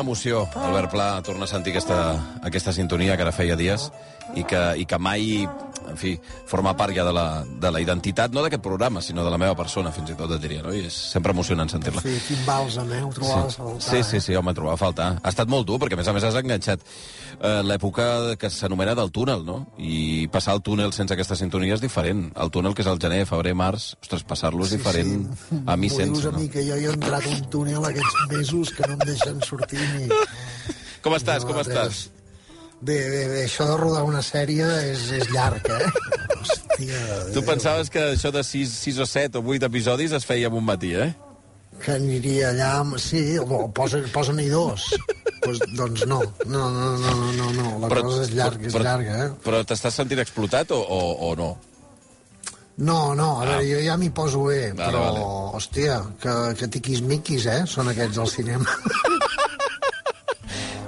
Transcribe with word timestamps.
quina 0.00 0.08
emoció, 0.08 0.48
Albert 0.56 0.90
Pla, 0.94 1.20
tornar 1.20 1.44
a 1.44 1.50
sentir 1.50 1.74
aquesta, 1.74 2.16
aquesta 2.42 2.72
sintonia 2.72 3.16
que 3.18 3.24
ara 3.26 3.34
feia 3.36 3.56
dies 3.56 3.90
i 4.32 4.44
que, 4.48 4.60
i 4.80 4.86
que 4.88 4.96
mai, 4.96 5.44
en 5.90 5.96
fi, 6.00 6.14
forma 6.46 6.72
part 6.78 6.94
ja 6.96 7.04
de 7.04 7.12
la, 7.12 7.44
de 7.44 7.70
la 7.74 7.80
identitat, 7.82 8.32
no 8.32 8.42
d'aquest 8.44 8.62
programa, 8.62 9.02
sinó 9.02 9.24
de 9.26 9.30
la 9.34 9.38
meva 9.38 9.56
persona, 9.58 9.92
fins 9.92 10.10
i 10.10 10.16
tot, 10.18 10.30
et 10.36 10.42
diria, 10.42 10.62
no? 10.62 10.72
I 10.74 10.86
és 10.88 10.94
sempre 11.12 11.34
emocionant 11.34 11.68
sentir-la. 11.72 12.02
Sí, 12.04 12.16
quin 12.28 12.44
bàlsam, 12.46 12.90
eh? 12.96 13.02
Ho 13.04 13.10
trobaves 13.14 13.54
Sí. 13.54 13.60
a 13.60 13.64
faltar, 13.64 13.82
sí, 13.90 14.02
sí, 14.10 14.20
sí, 14.20 14.36
home, 14.38 14.54
trobava 14.54 14.74
a 14.78 14.80
faltar. 14.80 15.10
Ha 15.22 15.28
estat 15.34 15.48
molt 15.50 15.66
dur, 15.66 15.78
perquè 15.82 15.98
a 15.98 16.00
més 16.00 16.08
a 16.08 16.14
més 16.16 16.24
has 16.24 16.38
enganxat 16.40 16.80
eh, 17.40 17.60
l'època 17.66 18.36
que 18.38 18.50
s'anomena 18.50 18.94
del 18.94 19.10
túnel, 19.10 19.44
no? 19.44 19.58
I 19.78 20.26
passar 20.32 20.54
el 20.54 20.62
túnel 20.62 20.92
sense 20.96 21.12
aquesta 21.14 21.36
sintonia 21.36 21.74
és 21.74 21.80
diferent. 21.82 22.30
El 22.36 22.50
túnel, 22.50 22.74
que 22.74 22.82
és 22.82 22.88
el 22.90 22.98
gener, 23.02 23.24
febrer, 23.26 23.54
març, 23.54 23.94
ostres, 24.00 24.22
passar-lo 24.24 24.64
és 24.64 24.70
diferent 24.76 25.26
a 25.66 25.76
mi 25.76 25.88
sense, 25.90 26.12
dius 26.20 26.26
a 26.26 26.32
no? 26.32 26.38
mi, 26.38 26.48
que 26.48 26.62
jo 26.66 26.76
hi 26.78 26.86
he 26.86 26.92
entrat 26.94 27.26
un 27.26 27.44
túnel 27.50 27.84
aquests 27.90 28.16
mesos 28.30 28.70
que 28.76 28.86
no 28.86 28.94
em 28.98 29.04
deixen 29.04 29.40
sortir 29.46 29.80
ni... 29.96 30.08
Com 31.02 31.14
estàs, 31.16 31.44
com 31.48 31.56
No, 31.56 31.62
estàs? 31.64 31.88
res. 31.88 32.19
Bé, 32.80 32.96
bé, 33.12 33.24
bé, 33.28 33.40
això 33.44 33.66
de 33.68 33.74
rodar 33.76 34.02
una 34.08 34.22
sèrie 34.24 34.64
és, 34.88 35.02
és 35.18 35.26
llarg, 35.34 35.66
eh? 35.68 35.88
Hòstia... 36.40 37.00
Tu 37.34 37.42
pensaves 37.44 37.90
que 37.92 38.00
això 38.14 38.30
de 38.32 38.40
6, 38.46 38.70
6 38.86 39.00
o 39.04 39.06
7 39.08 39.36
o 39.40 39.42
8 39.44 39.68
episodis 39.68 40.14
es 40.16 40.24
feia 40.24 40.48
en 40.48 40.56
un 40.56 40.64
matí, 40.64 40.94
eh? 40.96 41.10
Que 41.84 41.98
aniria 41.98 42.54
allà... 42.54 42.70
amb- 42.80 42.96
Sí, 43.00 43.20
o 43.40 43.66
posa, 43.76 44.00
posa-n'hi 44.14 44.48
dos. 44.52 44.86
pues, 45.44 45.60
doncs 45.76 46.06
no, 46.08 46.22
no, 46.46 46.70
no, 46.72 46.88
no, 46.96 47.12
no, 47.16 47.30
no, 47.36 47.50
no. 47.58 47.68
la 47.84 48.00
cosa 48.00 48.24
és 48.24 48.32
llarga, 48.36 48.66
és 48.68 48.74
però, 48.76 48.84
llarga, 48.88 49.18
eh? 49.26 49.28
Però 49.44 49.60
t'estàs 49.68 50.00
sentint 50.00 50.20
explotat 50.24 50.72
o, 50.76 50.80
o, 50.80 51.00
o 51.28 51.34
no? 51.36 51.50
No, 52.80 52.98
no, 53.12 53.28
a 53.42 53.44
veure, 53.44 53.64
jo 53.68 53.78
ja 53.84 53.96
m'hi 54.00 54.08
poso 54.16 54.46
bé, 54.48 54.70
Vale, 54.72 54.86
però, 54.88 55.04
vale. 55.10 55.24
hòstia, 55.60 56.00
que, 56.20 56.34
que 56.56 56.68
tiquis-miquis, 56.78 57.44
eh? 57.52 57.62
Són 57.68 57.92
aquests 57.92 58.20
al 58.24 58.28
cinema. 58.32 58.76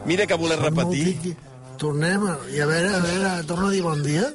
Mira 0.09 0.25
que 0.27 0.41
voler 0.41 0.57
Són 0.57 0.73
molt 0.73 0.87
repetir... 0.89 1.09
tiqui- 1.13 1.37
Tornem, 1.83 2.23
a, 2.31 2.37
i 2.55 2.61
a 2.63 2.67
veure, 2.71 2.91
a 2.95 3.01
veure, 3.03 3.31
torna 3.49 3.67
a 3.67 3.75
dir 3.75 3.83
bon 3.83 4.03
dia. 4.07 4.29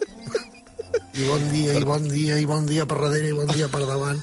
I 1.18 1.28
bon 1.30 1.46
dia, 1.54 1.78
i 1.80 1.84
bon 1.88 2.08
dia, 2.12 2.40
i 2.44 2.48
bon 2.50 2.66
dia 2.68 2.86
per 2.90 2.98
darrere, 3.00 3.30
i 3.32 3.36
bon 3.38 3.48
dia 3.54 3.70
per 3.72 3.86
davant. 3.88 4.20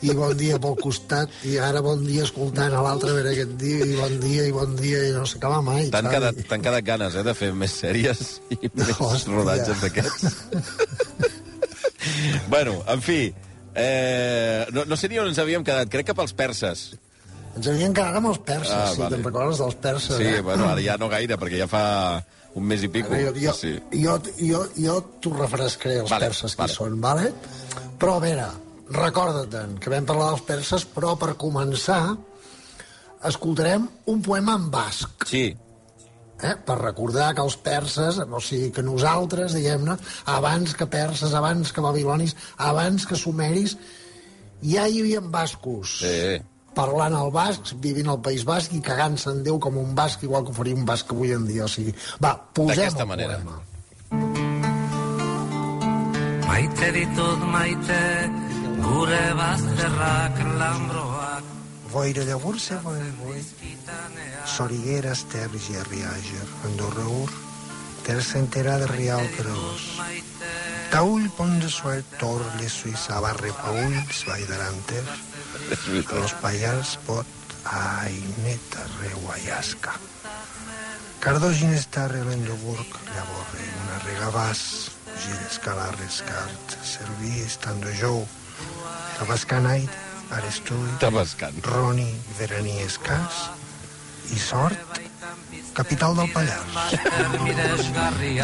I 0.00 0.14
bon 0.16 0.32
dia 0.38 0.56
pel 0.62 0.78
costat, 0.80 1.34
i 1.44 1.58
ara 1.60 1.82
bon 1.84 2.00
dia 2.06 2.24
escoltant 2.24 2.72
a 2.72 2.80
l'altre, 2.86 3.12
veure 3.18 3.34
què 3.36 3.44
et 3.44 3.52
diu, 3.60 3.82
i 3.84 3.98
bon 3.98 4.16
dia, 4.22 4.46
i 4.48 4.54
bon 4.56 4.72
dia, 4.78 5.02
i 5.10 5.12
no 5.12 5.26
s'acaba 5.28 5.60
mai. 5.66 5.90
T'han 5.92 6.08
quedat, 6.08 6.40
quedat 6.48 6.86
ganes, 6.86 7.18
eh, 7.20 7.26
de 7.26 7.36
fer 7.36 7.50
més 7.52 7.76
sèries 7.82 8.24
i 8.56 8.70
més 8.80 8.94
Hòstia. 8.96 9.36
rodatges 9.36 9.84
d'aquests. 9.84 10.24
bueno, 12.54 12.78
en 12.88 13.04
fi, 13.04 13.20
eh, 13.76 14.64
no, 14.72 14.88
no 14.88 14.96
sé 14.96 15.12
ni 15.12 15.20
on 15.20 15.28
ens 15.28 15.44
havíem 15.44 15.68
quedat, 15.68 15.92
crec 15.92 16.08
que 16.08 16.16
pels 16.16 16.32
perses. 16.32 16.88
Ens 17.56 17.66
havíem 17.66 17.92
quedat 17.92 18.14
amb 18.16 18.28
els 18.30 18.38
perses, 18.46 18.72
Ah, 18.72 18.92
sí, 18.94 19.00
vale. 19.00 19.16
te'n 19.16 19.24
recordes 19.24 19.58
dels 19.58 19.74
perses, 19.74 20.16
Sí, 20.16 20.22
eh? 20.36 20.40
bueno, 20.40 20.68
ara 20.70 20.80
ja 20.80 20.96
no 20.96 21.08
gaire, 21.08 21.36
perquè 21.36 21.58
ja 21.58 21.66
fa 21.68 22.24
un 22.54 22.64
mes 22.64 22.82
i 22.82 22.88
pico. 22.88 23.12
Ara, 23.12 23.22
jo, 23.22 23.32
jo, 23.34 23.52
Sí. 23.54 23.72
jo, 23.92 24.18
jo, 24.38 24.64
jo 24.76 25.00
t'ho 25.20 25.32
refrescaré, 25.36 25.98
els 26.00 26.10
Vale, 26.10 26.26
perses 26.26 26.54
qui 26.54 26.62
vale. 26.62 26.72
són, 26.74 27.00
vale? 27.00 27.32
Però, 27.98 28.16
a 28.16 28.20
veure, 28.20 28.46
recorda-te'n 28.90 29.78
que 29.78 29.90
vam 29.90 30.06
parlar 30.06 30.28
dels 30.30 30.42
perses, 30.42 30.86
però 30.86 31.16
per 31.18 31.34
començar 31.36 32.16
escoltarem 33.24 33.88
un 34.06 34.22
poema 34.22 34.54
en 34.56 34.70
basc, 34.70 35.26
Sí, 35.26 35.54
eh? 36.42 36.54
per 36.64 36.78
recordar 36.80 37.34
que 37.34 37.42
els 37.42 37.56
perses, 37.56 38.18
o 38.18 38.40
sigui, 38.40 38.70
que 38.72 38.82
nosaltres, 38.82 39.52
diguem-ne, 39.54 39.96
abans 40.26 40.74
que 40.74 40.86
perses, 40.86 41.34
abans 41.34 41.72
que 41.72 41.80
babilonis, 41.84 42.34
abans 42.56 43.04
que 43.06 43.16
sumeris, 43.16 43.76
ja 44.62 44.86
hi 44.88 45.00
havia 45.00 45.20
bascos. 45.20 45.98
sí. 46.00 46.40
Parlant 46.74 47.14
el 47.18 47.30
basc, 47.34 47.72
vivint 47.82 48.08
al 48.12 48.20
País 48.24 48.44
Basc 48.48 48.72
i 48.76 48.80
cagant-se 48.84 49.30
en 49.30 49.42
Déu 49.46 49.58
com 49.58 49.76
un 49.80 49.94
basc, 49.94 50.22
igual 50.26 50.44
que 50.44 50.52
ho 50.54 50.54
faria 50.54 50.74
un 50.78 50.84
basc 50.88 51.10
avui 51.12 51.32
en 51.36 51.46
dia. 51.48 51.64
O 51.64 51.68
sigui, 51.68 51.94
va, 52.22 52.34
posem 52.54 52.76
D'aquesta 52.76 53.02
el 53.06 53.08
manera. 53.08 53.38
poema. 53.40 53.60
Maite 56.46 56.90
ditut 56.96 57.44
maite, 57.52 58.00
gure 58.82 59.22
bazterrak 59.38 60.40
lambroak. 60.58 61.44
Boira 61.90 62.22
llavors 62.22 62.68
voi, 62.84 63.00
voi, 63.24 63.40
sorigueres 64.46 65.24
ter 65.32 65.48
gerriager, 65.50 66.46
Andorra 66.68 67.06
ur, 67.22 67.30
ter 68.06 68.20
centera 68.22 68.78
de 68.78 68.86
rial 68.86 69.26
creus. 69.36 69.88
Taull 70.90 71.26
pon 71.36 71.58
de 71.62 71.68
suel 71.70 72.04
tor 72.18 72.42
les 72.60 72.72
suïssa 72.72 73.18
barre 73.22 73.50
paulls 73.62 74.22
vaidaranter, 74.26 75.02
És 75.02 75.06
veritat. 75.06 75.29
Los 76.12 76.34
pallars 76.42 76.98
pot 77.06 77.26
ai 77.64 78.16
neta 78.44 78.84
reuaiasca. 79.00 79.92
Cardo 81.20 81.50
ginestarre 81.52 82.22
l'endoburg, 82.24 82.86
llavorre 83.14 83.66
una 83.82 83.98
regabàs, 84.06 84.62
gires 85.20 85.58
calarres 85.60 86.22
cart, 86.24 86.76
serví 86.82 87.42
estando 87.44 87.92
jou, 88.00 88.24
tabascanait, 89.18 89.90
arestui, 90.30 90.88
Tabascant. 91.02 91.60
Roni, 91.66 92.08
Veraní 92.38 92.78
Escàs 92.86 93.50
i 94.32 94.38
Sort, 94.38 95.02
capital 95.80 96.14
del 96.20 96.30
Pallars. 96.34 96.78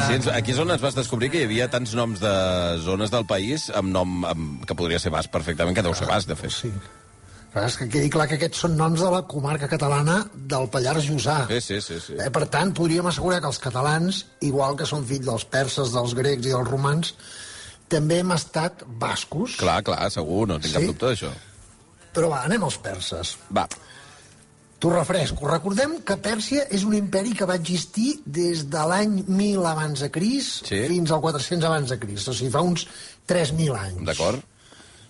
Sí, 0.06 0.30
aquí 0.32 0.52
és 0.54 0.60
on 0.62 0.70
ens 0.72 0.82
vas 0.82 0.96
descobrir 0.96 1.30
que 1.32 1.40
hi 1.42 1.46
havia 1.48 1.66
tants 1.72 1.92
noms 1.98 2.20
de 2.22 2.32
zones 2.84 3.12
del 3.12 3.26
país 3.28 3.68
amb 3.76 3.92
nom 3.94 4.22
amb, 4.28 4.62
que 4.68 4.76
podria 4.78 5.00
ser 5.02 5.12
basc 5.14 5.32
perfectament, 5.34 5.76
que 5.76 5.84
deu 5.84 5.94
ser 5.96 6.08
basc, 6.08 6.28
de 6.30 6.36
fet. 6.38 6.54
Sí. 6.54 6.72
Clar, 7.56 7.64
és 7.70 7.76
que 7.80 7.86
quedi 7.88 8.10
clar 8.12 8.26
que 8.28 8.36
aquests 8.36 8.60
són 8.66 8.74
noms 8.76 9.00
de 9.00 9.08
la 9.12 9.22
comarca 9.30 9.68
catalana 9.70 10.18
del 10.34 10.66
Pallars 10.72 11.06
Jussà. 11.08 11.38
Sí, 11.48 11.60
sí, 11.64 11.80
sí. 11.80 11.98
sí. 12.08 12.16
Eh, 12.20 12.28
per 12.34 12.44
tant, 12.52 12.74
podríem 12.76 13.06
assegurar 13.08 13.38
que 13.40 13.48
els 13.48 13.60
catalans, 13.62 14.24
igual 14.44 14.76
que 14.76 14.88
són 14.88 15.06
fills 15.08 15.24
dels 15.28 15.46
perses, 15.48 15.94
dels 15.96 16.12
grecs 16.18 16.44
i 16.44 16.52
dels 16.52 16.68
romans, 16.68 17.14
també 17.88 18.18
hem 18.20 18.34
estat 18.36 18.82
bascos. 19.00 19.56
Clar, 19.62 19.78
clar, 19.86 20.10
segur, 20.12 20.44
no 20.50 20.58
tinc 20.60 20.74
cap 20.76 20.84
Sí? 20.84 20.90
dubte 20.92 21.12
d'això. 21.12 21.32
Però 22.16 22.28
va, 22.32 22.42
anem 22.48 22.62
als 22.66 22.76
perses. 22.82 23.36
Va, 23.56 23.64
T'ho 24.78 24.90
refresco. 24.92 25.46
Recordem 25.48 25.94
que 26.04 26.16
Pèrsia 26.20 26.66
és 26.70 26.82
un 26.84 26.92
imperi 26.98 27.32
que 27.32 27.46
va 27.48 27.54
existir 27.56 28.18
des 28.26 28.66
de 28.68 28.82
l'any 28.90 29.22
1000 29.26 29.64
abans 29.64 30.02
de 30.04 30.10
Crist 30.12 30.66
Sí. 30.68 30.82
fins 30.90 31.10
al 31.10 31.22
400 31.24 31.64
abans 31.64 31.88
de 31.88 31.98
Crist, 31.98 32.28
o 32.28 32.34
sigui, 32.36 32.50
fa 32.52 32.60
uns 32.60 32.86
3.000 33.26 33.74
anys. 33.74 34.04
d'acord? 34.04 34.42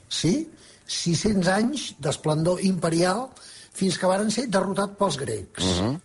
Sí? 0.08 0.48
600 0.86 1.48
anys 1.50 1.94
d'esplendor 1.98 2.62
imperial 2.62 3.26
fins 3.76 3.98
que 3.98 4.06
varen 4.06 4.30
ser 4.30 4.46
derrotats 4.46 4.94
pels 4.96 5.16
grecs, 5.18 5.64
uh 5.64 5.80
-huh. 5.82 6.00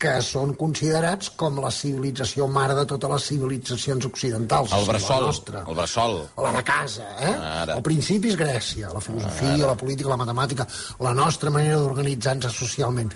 Que 0.00 0.14
són 0.24 0.54
considerats 0.56 1.28
com 1.36 1.58
la 1.60 1.68
civilització 1.74 2.46
mare 2.48 2.72
de 2.78 2.86
totes 2.88 3.10
les 3.12 3.26
civilitzacions 3.34 4.06
occidentals. 4.08 4.72
El 4.72 4.86
bressol, 4.88 5.20
La 5.20 5.26
nostra. 5.28 5.62
el 5.68 5.76
bressol. 5.76 6.16
La 6.40 6.52
de 6.56 6.62
casa, 6.64 7.04
eh? 7.20 7.34
Ara. 7.34 7.76
El 7.76 7.82
principi 7.84 8.32
és 8.32 8.38
Grècia, 8.40 8.88
la 8.94 9.02
filosofia, 9.04 9.66
la 9.66 9.76
política, 9.76 10.08
la 10.08 10.16
matemàtica, 10.22 10.66
la 11.04 11.12
nostra 11.14 11.50
manera 11.52 11.76
d'organitzar-nos 11.82 12.56
socialment. 12.56 13.12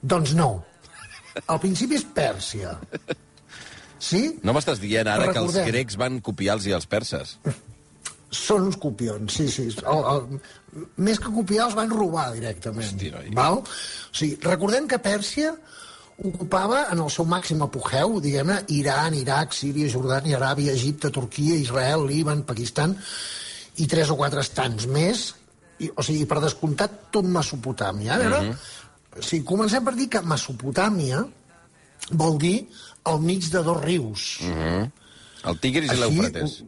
Doncs 0.00 0.32
no. 0.38 0.50
El 1.46 1.58
principi 1.60 1.94
és 2.00 2.06
Pèrsia. 2.16 2.72
Sí? 3.98 4.22
No 4.46 4.54
m'estàs 4.54 4.78
dient 4.80 5.08
ara 5.10 5.26
que 5.32 5.38
els 5.38 5.52
Recordem. 5.52 5.66
grecs 5.72 5.96
van 6.00 6.20
copiar-los 6.24 6.66
i 6.70 6.72
els 6.76 6.86
perses? 6.86 7.36
Són 8.30 8.66
uns 8.68 8.76
copions, 8.80 9.32
sí, 9.32 9.48
sí. 9.50 9.64
El, 9.84 10.04
el, 10.12 10.86
més 11.00 11.18
que 11.20 11.32
copiar, 11.32 11.66
els 11.68 11.76
van 11.78 11.90
robar 11.92 12.30
directament. 12.36 12.84
Hosti, 12.94 13.10
noi. 13.14 13.30
val? 13.34 13.60
O 13.64 14.14
sigui, 14.16 14.36
recordem 14.44 14.86
que 14.88 14.98
Pèrsia 15.02 15.54
ocupava 16.18 16.86
en 16.92 16.98
el 17.04 17.10
seu 17.14 17.26
màxim 17.28 17.60
apogeu, 17.62 18.18
diguem-ne, 18.22 18.62
Iran, 18.74 19.14
Iraq, 19.14 19.54
Síria, 19.54 19.90
Jordània, 19.92 20.38
Aràbia, 20.38 20.74
Egipte, 20.74 21.12
Turquia, 21.14 21.58
Israel, 21.58 22.06
Líban, 22.08 22.42
Pakistan 22.48 22.96
i 23.78 23.86
tres 23.86 24.10
o 24.10 24.16
quatre 24.18 24.42
estants 24.42 24.88
més, 24.90 25.28
i, 25.78 25.90
o 25.94 26.02
sigui, 26.02 26.26
per 26.26 26.40
descomptat, 26.42 26.98
tot 27.14 27.26
Mesopotàmia. 27.30 28.16
A 28.16 28.18
veure, 28.18 28.56
o 29.14 29.22
sigui, 29.22 29.44
comencem 29.46 29.86
per 29.86 29.94
dir 29.94 30.08
que 30.10 30.24
Mesopotàmia 30.26 31.22
vol 32.10 32.38
dir 32.42 32.56
al 33.06 33.22
mig 33.22 33.46
de 33.52 33.62
dos 33.62 33.78
rius. 33.84 34.28
El 35.46 35.58
Tigris 35.62 35.94
i 35.94 36.00
l'Eufrates. 36.02 36.60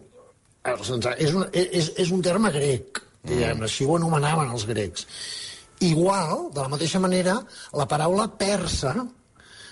Eh, 0.62 0.76
És 1.18 1.34
un, 1.34 1.46
és, 1.56 1.92
és 1.98 2.10
un 2.12 2.22
terme 2.22 2.50
grec, 2.54 3.00
diguem, 3.26 3.64
així 3.66 3.86
ho 3.88 3.96
anomenaven 3.96 4.52
els 4.52 4.66
grecs. 4.68 5.06
Igual, 5.80 6.50
de 6.54 6.60
la 6.60 6.68
mateixa 6.68 7.00
manera, 7.00 7.38
la 7.74 7.86
paraula 7.88 8.28
persa 8.28 8.92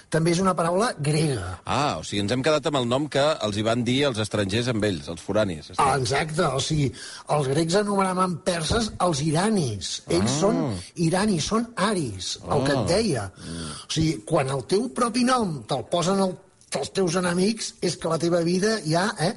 també 0.09 0.33
és 0.33 0.39
una 0.41 0.55
paraula 0.57 0.89
grega. 1.05 1.59
Ah, 1.69 1.99
o 2.01 2.03
sigui, 2.07 2.23
ens 2.23 2.33
hem 2.33 2.43
quedat 2.43 2.67
amb 2.71 2.79
el 2.81 2.87
nom 2.89 3.07
que 3.13 3.23
els 3.45 3.57
hi 3.61 3.65
van 3.67 3.83
dir 3.85 3.99
els 4.09 4.19
estrangers 4.25 4.69
amb 4.73 4.85
ells, 4.89 5.09
els 5.13 5.21
foranis. 5.21 5.71
Ah, 5.77 5.95
exacte, 5.99 6.43
o 6.47 6.61
sigui, 6.65 6.89
els 7.37 7.49
grecs 7.53 7.77
anomenaven 7.83 8.39
perses 8.47 8.91
els 9.05 9.21
iranis. 9.27 10.03
Ells 10.09 10.31
Ah. 10.33 10.41
són 10.41 10.61
iranis, 10.97 11.45
són 11.53 11.67
aris, 11.77 12.39
el 12.49 12.65
que 12.65 12.73
et 12.73 12.87
deia. 12.89 13.31
O 13.37 13.91
sigui, 13.93 14.23
quan 14.25 14.49
el 14.49 14.65
teu 14.67 14.89
propi 14.97 15.25
nom 15.29 15.63
te'l 15.69 15.85
posen 15.93 16.21
el, 16.25 16.37
els 16.79 16.91
teus 16.97 17.15
enemics, 17.17 17.75
és 17.83 17.97
que 17.97 18.09
la 18.09 18.19
teva 18.19 18.41
vida 18.45 18.79
ja 18.87 19.11
eh, 19.21 19.35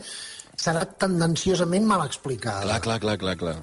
serà 0.58 0.86
tendenciosament 0.86 1.86
mal 1.86 2.06
explicada. 2.06 2.64
Clar, 2.64 2.80
clar, 2.82 3.00
clar, 3.00 3.18
clar, 3.18 3.36
clar. 3.38 3.58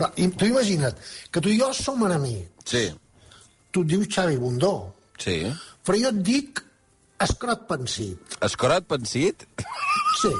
Clar, 0.00 0.12
i 0.16 0.28
tu 0.32 0.46
imagina't 0.48 0.96
que 1.30 1.40
tu 1.44 1.50
i 1.52 1.58
jo 1.60 1.72
som 1.76 2.02
enemics. 2.06 2.48
Sí, 2.64 2.88
Tu 3.70 3.82
et 3.84 3.86
dius 3.86 4.08
Xavi 4.10 4.34
Bundó, 4.36 4.70
sí. 5.22 5.36
però 5.86 5.98
jo 6.00 6.08
et 6.14 6.20
dic 6.26 6.64
escrot 7.20 7.66
pensit. 7.68 8.36
Escorat 8.46 8.86
pensit? 8.88 9.44
Sí. 10.20 10.30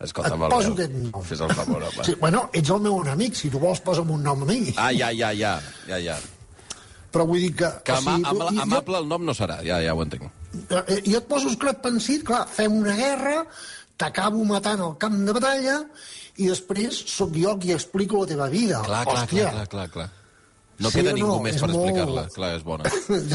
Escolta, 0.00 0.34
Et 0.34 0.50
poso 0.52 0.72
aquest 0.72 0.92
nom. 0.96 1.22
Fes 1.26 1.40
el 1.44 1.52
favor, 1.58 1.82
home. 1.84 2.04
sí. 2.06 2.14
Bueno, 2.20 2.46
ets 2.56 2.70
el 2.72 2.80
meu 2.80 3.00
enemic, 3.02 3.34
si 3.36 3.50
tu 3.52 3.60
vols 3.60 3.80
posa'm 3.84 4.10
un 4.14 4.22
nom 4.24 4.42
a 4.42 4.48
mi. 4.48 4.72
Ah, 4.76 4.90
ja, 4.96 5.10
ja, 5.12 5.32
ja, 5.36 5.58
ja, 5.88 5.98
ja. 6.00 6.16
Però 7.12 7.24
vull 7.28 7.40
dir 7.40 7.54
que... 7.56 7.68
Que 7.84 7.92
ama, 7.96 8.16
tu- 8.18 8.28
ama, 8.30 8.50
jo- 8.52 8.62
amable 8.62 8.98
el 9.02 9.08
nom 9.08 9.24
no 9.24 9.34
serà, 9.36 9.60
ja, 9.64 9.80
ja 9.84 9.94
ho 9.96 10.02
entenc. 10.04 10.24
Eh, 10.68 11.00
jo 11.08 11.18
et 11.20 11.26
poso 11.28 11.48
esclat 11.52 11.80
pensit, 11.84 12.24
clar, 12.28 12.46
fem 12.52 12.72
una 12.78 12.94
guerra, 12.96 13.42
t'acabo 14.00 14.44
matant 14.48 14.80
al 14.84 14.96
camp 15.00 15.16
de 15.26 15.32
batalla, 15.36 15.78
i 16.38 16.48
després 16.48 17.00
sóc 17.10 17.32
jo 17.36 17.56
qui 17.60 17.72
explico 17.74 18.20
la 18.22 18.28
teva 18.32 18.48
vida. 18.52 18.80
Clar, 18.86 19.04
clar, 19.08 19.24
Hòstia. 19.26 19.50
clar, 19.52 19.68
clar, 19.72 19.88
clar, 19.90 19.90
clar. 19.90 20.08
No 20.78 20.90
Sí 20.92 21.00
queda 21.00 21.12
ningú 21.12 21.32
no? 21.32 21.40
més 21.42 21.56
És 21.56 21.62
per 21.62 21.68
molt- 21.72 21.88
explicar-la. 21.88 22.22
Clar, 22.34 22.50
és 22.56 22.62
bona. 22.62 22.90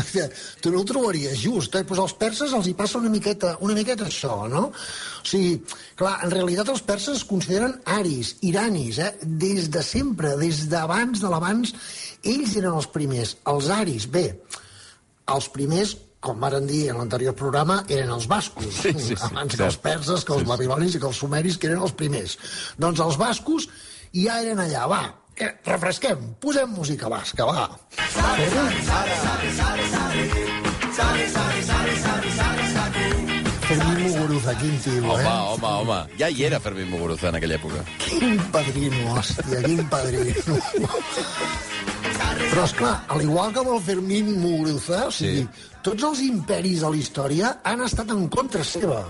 tu 0.64 0.72
no 0.72 0.80
ho 0.80 0.86
trobaries 0.88 1.42
just, 1.42 1.76
eh? 1.76 1.84
Pues 1.84 2.00
als 2.00 2.14
perses 2.16 2.54
els 2.56 2.70
hi 2.70 2.74
passa 2.80 2.98
una 3.02 3.10
miqueta, 3.12 3.58
una 3.60 3.76
miqueta 3.76 4.06
això, 4.08 4.48
no? 4.48 4.70
O 4.72 5.26
sigui, 5.28 5.58
clar, 6.00 6.16
en 6.24 6.32
realitat 6.32 6.72
els 6.72 6.82
perses 6.88 7.18
es 7.20 7.26
consideren 7.28 7.76
aris, 7.98 8.36
iranis, 8.48 9.02
eh? 9.04 9.12
Des 9.24 9.68
de 9.74 9.84
sempre, 9.84 10.38
des 10.40 10.64
d'abans 10.72 11.20
de 11.20 11.30
l'abans, 11.34 11.74
ells 12.24 12.56
eren 12.62 12.78
els 12.80 12.88
primers. 12.88 13.36
Els 13.52 13.68
aris, 13.76 14.08
bé, 14.08 14.26
els 15.36 15.50
primers 15.52 15.98
com 16.24 16.40
varen 16.40 16.64
dir 16.64 16.86
en 16.88 17.02
l'anterior 17.02 17.34
programa, 17.36 17.82
eren 17.92 18.14
els 18.16 18.30
bascos. 18.32 18.70
Sí, 18.80 18.94
sí, 18.96 19.10
sí, 19.10 19.18
abans 19.20 19.52
que 19.52 19.58
cert. 19.60 19.66
els 19.74 19.78
perses, 19.84 20.24
que 20.24 20.32
els 20.38 20.46
babilonis 20.48 20.96
i 20.96 21.02
que 21.04 21.10
els 21.10 21.20
sumeris, 21.20 21.58
que 21.60 21.68
eren 21.68 21.82
els 21.84 21.92
primers. 22.00 22.38
Doncs 22.80 23.02
els 23.04 23.18
bascos 23.20 23.68
ja 24.16 24.38
eren 24.40 24.62
allà. 24.64 24.86
Va, 24.88 25.02
que 25.36 25.50
refresquem, 25.66 26.18
posem 26.40 26.66
música 26.68 27.10
basca, 27.10 27.46
va. 27.46 27.70
Fermín 33.68 34.04
Muguruza, 34.12 34.54
quin 34.60 34.78
tio, 34.84 35.04
Home, 35.10 35.24
eh? 35.24 35.28
home, 35.28 35.68
home. 35.68 36.00
Ja 36.20 36.28
hi 36.30 36.44
era 36.46 36.60
Fermín 36.60 36.90
Muguruza 36.92 37.30
en 37.32 37.38
aquella 37.40 37.56
època. 37.58 37.84
Quin 38.04 38.40
padrino, 38.54 39.14
hòstia, 39.16 39.62
quin 39.64 39.84
padrino. 39.90 40.58
Però, 42.54 42.66
és 42.68 42.74
clar, 42.78 42.96
al 43.14 43.24
igual 43.24 43.54
que 43.56 43.62
amb 43.64 43.72
el 43.78 43.82
Fermín 43.88 44.34
Muguruza, 44.42 45.06
o 45.08 45.12
sigui, 45.16 45.46
Sí. 45.46 45.70
tots 45.82 46.04
els 46.04 46.20
imperis 46.28 46.82
de 46.84 46.90
la 46.90 46.98
història 47.00 47.54
han 47.64 47.82
estat 47.82 48.12
en 48.12 48.28
contra 48.30 48.64
seva 48.64 49.06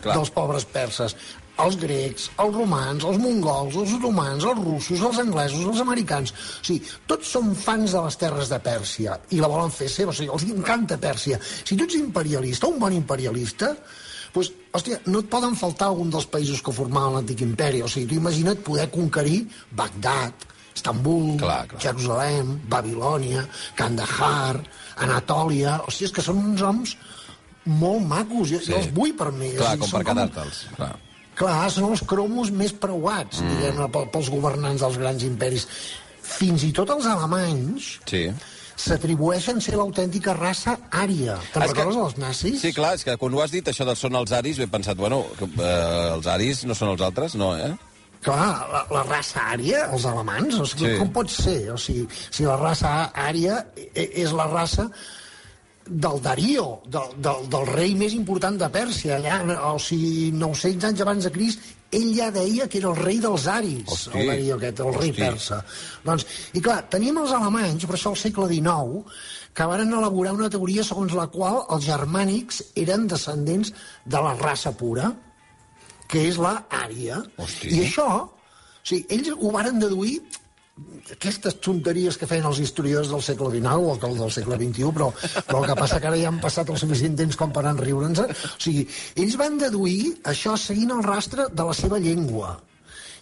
Clar. 0.00 0.16
dels 0.16 0.30
pobres 0.30 0.64
perses. 0.64 1.14
Els 1.58 1.76
grecs, 1.80 2.28
els 2.38 2.54
romans, 2.54 3.02
els 3.04 3.16
mongols, 3.18 3.74
els 3.82 3.92
otomans, 3.96 4.44
els 4.46 4.60
russos, 4.62 5.00
els 5.08 5.18
anglesos, 5.24 5.64
els 5.66 5.80
americans... 5.82 6.30
O 6.60 6.66
sigui, 6.68 6.84
tots 7.10 7.32
són 7.34 7.48
fans 7.58 7.94
de 7.96 8.02
les 8.04 8.18
terres 8.20 8.52
de 8.52 8.58
Pèrsia 8.62 9.16
i 9.34 9.40
la 9.42 9.50
volen 9.50 9.72
fer 9.74 9.88
seva, 9.90 10.12
o 10.12 10.14
sigui, 10.14 10.30
els 10.36 10.44
encanta 10.54 11.00
Pèrsia. 11.02 11.40
Si 11.42 11.74
tu 11.74 11.88
ets 11.88 11.96
imperialista, 11.98 12.70
un 12.70 12.78
bon 12.78 12.94
imperialista, 12.94 13.72
doncs, 14.34 14.52
hòstia, 14.76 15.00
no 15.10 15.24
et 15.24 15.32
poden 15.32 15.56
faltar 15.58 15.88
algun 15.90 16.12
dels 16.14 16.28
països 16.30 16.62
que 16.62 16.74
formaven 16.76 17.16
l'antic 17.18 17.42
imperi. 17.42 17.82
O 17.82 17.90
sigui, 17.90 18.06
tu 18.12 18.20
imagina't 18.20 18.62
poder 18.62 18.86
conquerir 18.94 19.40
Bagdad, 19.74 20.46
Istanbul, 20.78 21.32
Clar, 21.42 21.64
clar. 21.72 21.80
Jerusalem, 21.82 22.54
Babilònia, 22.70 23.42
Kandahar, 23.74 24.60
Anatòlia... 25.02 25.80
O 25.88 25.90
sigui, 25.90 26.06
és 26.06 26.14
que 26.14 26.22
són 26.22 26.38
uns 26.52 26.62
noms 26.62 26.94
molt 27.66 28.06
macos, 28.06 28.52
jo, 28.54 28.62
Sí. 28.62 28.70
jo 28.70 28.78
els 28.78 28.92
vull 28.94 29.10
per 29.18 29.32
mi. 29.34 29.50
O 29.56 29.58
Clar, 29.64 29.74
sigui, 29.74 29.82
com 29.82 29.96
per 29.98 30.04
quedar-te'ls. 30.12 30.62
Clar. 30.78 30.94
Clar, 31.38 31.70
són 31.70 31.92
els 31.92 32.02
cromos 32.10 32.50
més 32.50 32.72
preuats, 32.74 33.38
mm. 33.40 33.48
diguem-ne, 33.54 33.88
pel- 33.94 34.08
pels 34.10 34.28
governants 34.34 34.82
dels 34.82 34.96
grans 34.98 35.22
imperis. 35.22 35.68
Fins 36.28 36.64
i 36.66 36.72
tot 36.76 36.90
els 36.90 37.06
alemanys 37.06 38.00
Sí. 38.10 38.24
s'atribueixen 38.78 39.60
ser 39.62 39.76
l'autèntica 39.78 40.34
raça 40.36 40.76
ària. 40.90 41.38
Te'n 41.52 41.62
És 41.62 41.72
que- 41.72 41.78
recordes 41.78 41.96
dels 41.96 42.16
nazis? 42.18 42.60
Sí, 42.60 42.72
clar, 42.72 42.94
és 42.94 43.04
que 43.04 43.16
quan 43.16 43.34
ho 43.34 43.40
has 43.42 43.50
dit, 43.50 43.66
això 43.66 43.84
del 43.86 43.96
són 43.96 44.14
els 44.16 44.32
aris, 44.32 44.58
he 44.58 44.66
pensat, 44.66 44.96
bueno, 44.96 45.24
que, 45.38 45.44
eh, 45.44 46.12
els 46.14 46.26
aris 46.26 46.64
no 46.64 46.74
són 46.74 46.90
els 46.90 47.00
altres, 47.00 47.34
no, 47.34 47.56
eh? 47.56 47.74
Clar, 48.20 48.66
la, 48.72 48.86
la 48.90 49.02
raça 49.04 49.40
ària, 49.54 49.84
els 49.92 50.04
alemans, 50.04 50.54
o 50.58 50.66
sigui, 50.66 50.90
Sí. 50.92 50.98
com 50.98 51.12
pot 51.12 51.30
ser? 51.30 51.70
O 51.70 51.78
sigui, 51.78 52.08
si 52.30 52.42
la 52.44 52.56
raça 52.56 53.12
ària 53.14 53.64
e- 53.76 54.10
és 54.24 54.32
la 54.32 54.46
raça 54.48 54.90
del 55.88 56.20
Darío, 56.22 56.80
del, 56.86 57.16
del, 57.24 57.48
del 57.50 57.66
rei 57.72 57.94
més 57.96 58.14
important 58.14 58.58
de 58.60 58.68
Pèrsia, 58.72 59.16
allà, 59.18 59.40
o 59.72 59.78
sigui, 59.82 60.30
900 60.36 60.88
anys 60.90 61.02
abans 61.04 61.26
de 61.26 61.32
Crist, 61.34 61.64
ell 61.90 62.10
ja 62.12 62.28
deia 62.30 62.66
que 62.68 62.78
era 62.82 62.90
el 62.90 62.98
rei 62.98 63.20
dels 63.22 63.46
aris, 63.48 63.88
Hosti. 63.88 64.12
el 64.12 64.32
Darío 64.32 64.56
aquest, 64.58 64.82
el 64.84 64.94
rei 64.94 65.10
Hosti. 65.10 65.22
persa. 65.22 65.60
Doncs, 66.04 66.26
I 66.52 66.62
clar, 66.64 66.82
tenim 66.92 67.20
els 67.22 67.32
alemanys, 67.32 67.86
per 67.88 67.96
això 67.96 68.12
al 68.12 68.20
segle 68.20 68.48
XIX, 68.52 69.04
que 69.56 69.68
varen 69.70 69.94
elaborar 69.96 70.34
una 70.36 70.50
teoria 70.52 70.84
segons 70.86 71.14
la 71.16 71.26
qual 71.32 71.64
els 71.74 71.86
germànics 71.88 72.60
eren 72.78 73.08
descendents 73.10 73.72
de 74.04 74.20
la 74.26 74.34
raça 74.38 74.74
pura, 74.76 75.14
que 76.08 76.28
és 76.28 76.36
la 76.40 76.54
ària. 76.70 77.22
Hosti. 77.36 77.72
I 77.74 77.86
això, 77.88 78.08
o 78.28 78.84
sigui, 78.84 79.06
ells 79.16 79.32
ho 79.34 79.50
varen 79.56 79.80
deduir 79.80 80.20
aquestes 81.14 81.56
tonteries 81.64 82.18
que 82.20 82.28
feien 82.28 82.46
els 82.48 82.60
historiadors 82.62 83.10
del 83.12 83.22
segle 83.24 83.50
XIX 83.54 83.78
o 83.80 83.94
el 83.96 84.18
del 84.18 84.32
segle 84.34 84.58
XXI, 84.60 84.90
però, 84.94 85.08
però 85.48 85.62
el 85.62 85.68
que 85.70 85.78
passa 85.78 86.00
que 86.00 86.10
ara 86.10 86.20
ja 86.20 86.28
han 86.32 86.40
passat 86.42 86.70
el 86.72 86.80
suficient 86.80 87.16
temps 87.18 87.38
com 87.40 87.54
per 87.54 87.64
enriure'ns. 87.70 88.20
O 88.24 88.28
sigui, 88.60 88.84
ells 89.16 89.38
van 89.40 89.58
deduir 89.60 90.14
això 90.32 90.56
seguint 90.60 90.92
el 90.96 91.04
rastre 91.06 91.48
de 91.52 91.68
la 91.70 91.76
seva 91.76 92.00
llengua. 92.02 92.56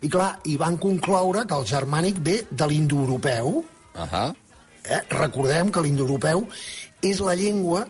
I 0.04 0.10
clar, 0.12 0.34
i 0.44 0.58
van 0.60 0.76
concloure 0.82 1.46
que 1.48 1.56
el 1.56 1.64
germànic 1.68 2.20
ve 2.20 2.42
de 2.50 2.68
l'indoeuropeu, 2.68 3.62
Ahà. 3.96 4.28
Eh? 4.84 5.00
Recordem 5.16 5.72
que 5.72 5.82
l'indoeuropeu 5.82 6.44
és 7.02 7.20
la 7.24 7.34
llengua 7.38 7.86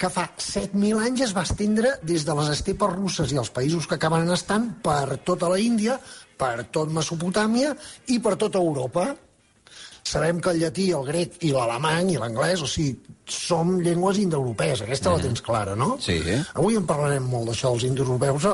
que 0.00 0.08
fa 0.12 0.26
7.000 0.32 1.02
anys 1.04 1.26
es 1.26 1.32
va 1.36 1.44
estendre 1.44 1.92
des 2.02 2.24
de 2.24 2.34
les 2.38 2.50
estepes 2.54 2.92
russes 2.94 3.32
i 3.32 3.38
els 3.40 3.52
països 3.52 3.86
que 3.88 3.98
acaben 3.98 4.32
estant 4.32 4.70
per 4.84 5.20
tota 5.28 5.50
la 5.52 5.58
Índia, 5.60 5.98
per 6.40 6.68
tot 6.72 6.92
Mesopotàmia 6.94 7.74
i 8.14 8.20
per 8.22 8.36
tota 8.40 8.60
Europa. 8.62 9.10
Sabem 10.10 10.40
que 10.40 10.50
el 10.54 10.62
llatí, 10.62 10.86
el 10.96 11.04
grec 11.06 11.36
i 11.44 11.52
l'alemany 11.52 12.14
i 12.14 12.18
l'anglès, 12.18 12.62
o 12.64 12.68
sigui, 12.70 12.94
som 13.30 13.76
llengües 13.84 14.18
indoeuropees, 14.22 14.82
aquesta 14.82 15.12
la 15.12 15.22
tens 15.22 15.42
clara, 15.44 15.76
no? 15.78 15.92
Sí. 16.02 16.16
Avui 16.56 16.78
en 16.78 16.86
parlarem 16.88 17.26
molt 17.30 17.50
d'això, 17.50 17.74
els 17.76 17.84
indoeuropeus. 17.86 18.48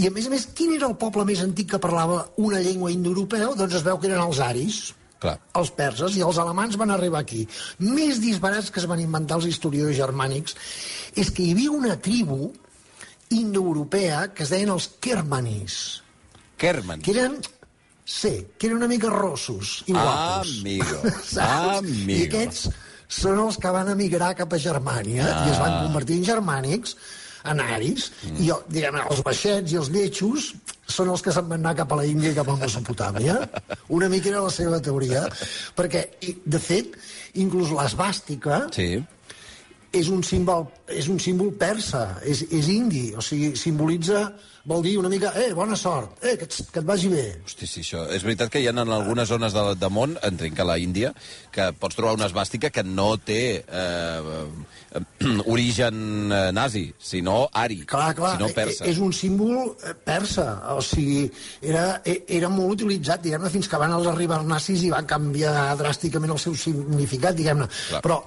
I 0.00 0.08
a 0.08 0.12
més 0.14 0.26
a 0.26 0.32
més, 0.32 0.48
quin 0.58 0.72
era 0.78 0.88
el 0.88 0.96
poble 0.98 1.26
més 1.28 1.44
antic 1.44 1.74
que 1.74 1.82
parlava 1.82 2.24
una 2.40 2.62
llengua 2.64 2.90
indoeuropeu? 2.94 3.52
Doncs 3.58 3.78
es 3.78 3.84
veu 3.86 4.00
que 4.00 4.08
eren 4.10 4.24
els 4.24 4.40
aris, 4.42 4.80
Clar. 5.22 5.36
els 5.60 5.70
perses 5.74 6.16
i 6.16 6.24
els 6.24 6.38
alemans 6.40 6.78
van 6.80 6.94
arribar 6.94 7.20
aquí. 7.20 7.44
Més 7.84 8.22
disbarats 8.22 8.72
que 8.72 8.80
es 8.82 8.88
van 8.90 9.02
inventar 9.02 9.38
els 9.38 9.48
historiadors 9.50 9.98
germànics 9.98 10.56
és 11.18 11.30
que 11.30 11.44
hi 11.44 11.54
havia 11.54 11.74
una 11.74 11.98
tribu 12.00 12.52
indoeuropea 13.34 14.28
que 14.34 14.46
es 14.46 14.52
deien 14.54 14.70
els 14.72 14.88
kermanis, 15.04 16.00
Kerman. 16.58 17.00
que 17.04 17.14
eren, 17.14 17.38
sí, 18.04 18.34
que 18.58 18.68
eren 18.68 18.82
una 18.82 18.90
mica 18.90 19.10
rossos 19.14 19.84
i 19.86 19.94
guapos. 19.94 20.58
Amigo, 20.60 21.00
amigo. 21.46 22.18
I 22.18 22.26
aquests 22.26 22.68
són 23.08 23.40
els 23.46 23.56
que 23.62 23.72
van 23.72 23.88
emigrar 23.94 24.34
cap 24.36 24.52
a 24.52 24.60
Germània 24.60 25.24
ah. 25.24 25.46
i 25.46 25.54
es 25.54 25.62
van 25.62 25.78
convertir 25.86 26.18
en 26.20 26.26
germànics, 26.28 26.96
en 27.48 27.62
aris, 27.62 28.10
mm. 28.26 28.40
i 28.44 28.50
diguem, 28.74 28.98
els 29.08 29.22
baixets 29.24 29.72
i 29.72 29.78
els 29.80 29.88
lletjos 29.94 30.50
són 30.90 31.12
els 31.12 31.22
que 31.24 31.32
se'n 31.32 31.46
van 31.48 31.62
anar 31.62 31.76
cap 31.78 31.92
a 31.94 32.00
la 32.00 32.04
Índia 32.08 32.32
i 32.34 32.36
cap 32.36 32.50
a 32.50 32.56
Mesopotàmia. 32.60 33.38
Una 33.94 34.08
mica 34.12 34.28
era 34.32 34.42
la 34.44 34.52
seva 34.52 34.80
teoria, 34.84 35.22
perquè, 35.78 36.04
de 36.44 36.60
fet, 36.60 36.98
inclús 37.40 37.72
l'esbàstica 37.76 38.66
Sí. 38.74 38.98
És 39.92 40.08
un 40.12 40.22
símbol, 40.22 40.66
és 40.92 41.08
un 41.08 41.18
símbol 41.22 41.52
persa, 41.58 42.18
és, 42.24 42.42
és 42.52 42.68
indi, 42.68 43.08
o 43.16 43.22
sigui, 43.24 43.54
simbolitza, 43.56 44.28
vol 44.68 44.82
dir 44.84 44.98
una 45.00 45.08
mica, 45.08 45.30
eh, 45.40 45.54
bona 45.56 45.76
sort, 45.80 46.18
eh, 46.20 46.34
que, 46.36 46.44
et, 46.44 46.56
que 46.74 46.80
et 46.82 46.84
vagi 46.84 47.08
bé. 47.08 47.22
Hosti, 47.46 47.64
sí, 47.66 47.80
això. 47.80 48.02
És 48.12 48.20
veritat 48.26 48.50
que 48.52 48.60
hi 48.60 48.66
ha 48.68 48.74
en 48.74 48.82
algunes 48.84 49.30
zones 49.30 49.54
de, 49.56 49.62
de 49.80 49.88
món, 49.88 50.18
entenc 50.28 50.58
que 50.58 50.66
la 50.68 50.76
Índia, 50.76 51.14
que 51.54 51.70
pots 51.80 51.96
trobar 51.96 52.18
una 52.18 52.28
esbàstica 52.28 52.68
que 52.74 52.84
no 52.84 53.14
té 53.16 53.62
eh, 53.64 54.44
origen 55.46 56.32
eh, 56.32 56.52
nazi, 56.52 56.84
sinó 57.00 57.46
ari, 57.52 57.80
Clar, 57.88 58.12
clar, 58.18 58.34
sinó 58.36 58.50
persa. 58.52 58.84
e- 58.84 58.90
és 58.92 59.00
un 59.00 59.12
símbol 59.16 59.72
eh, 59.84 59.94
persa, 60.04 60.74
o 60.76 60.82
sigui, 60.84 61.30
era, 61.62 62.02
e- 62.04 62.24
era 62.28 62.52
molt 62.52 62.76
utilitzat, 62.78 63.24
diguem-ne, 63.24 63.48
fins 63.56 63.68
que 63.72 63.80
van 63.80 63.96
els 63.96 64.06
arribar 64.12 64.42
els 64.42 64.48
nazis 64.52 64.84
i 64.84 64.92
va 64.92 65.00
canviar 65.08 65.72
dràsticament 65.80 66.36
el 66.36 66.44
seu 66.44 66.56
significat, 66.56 67.36
diguem-ne. 67.40 67.68
Però 68.04 68.20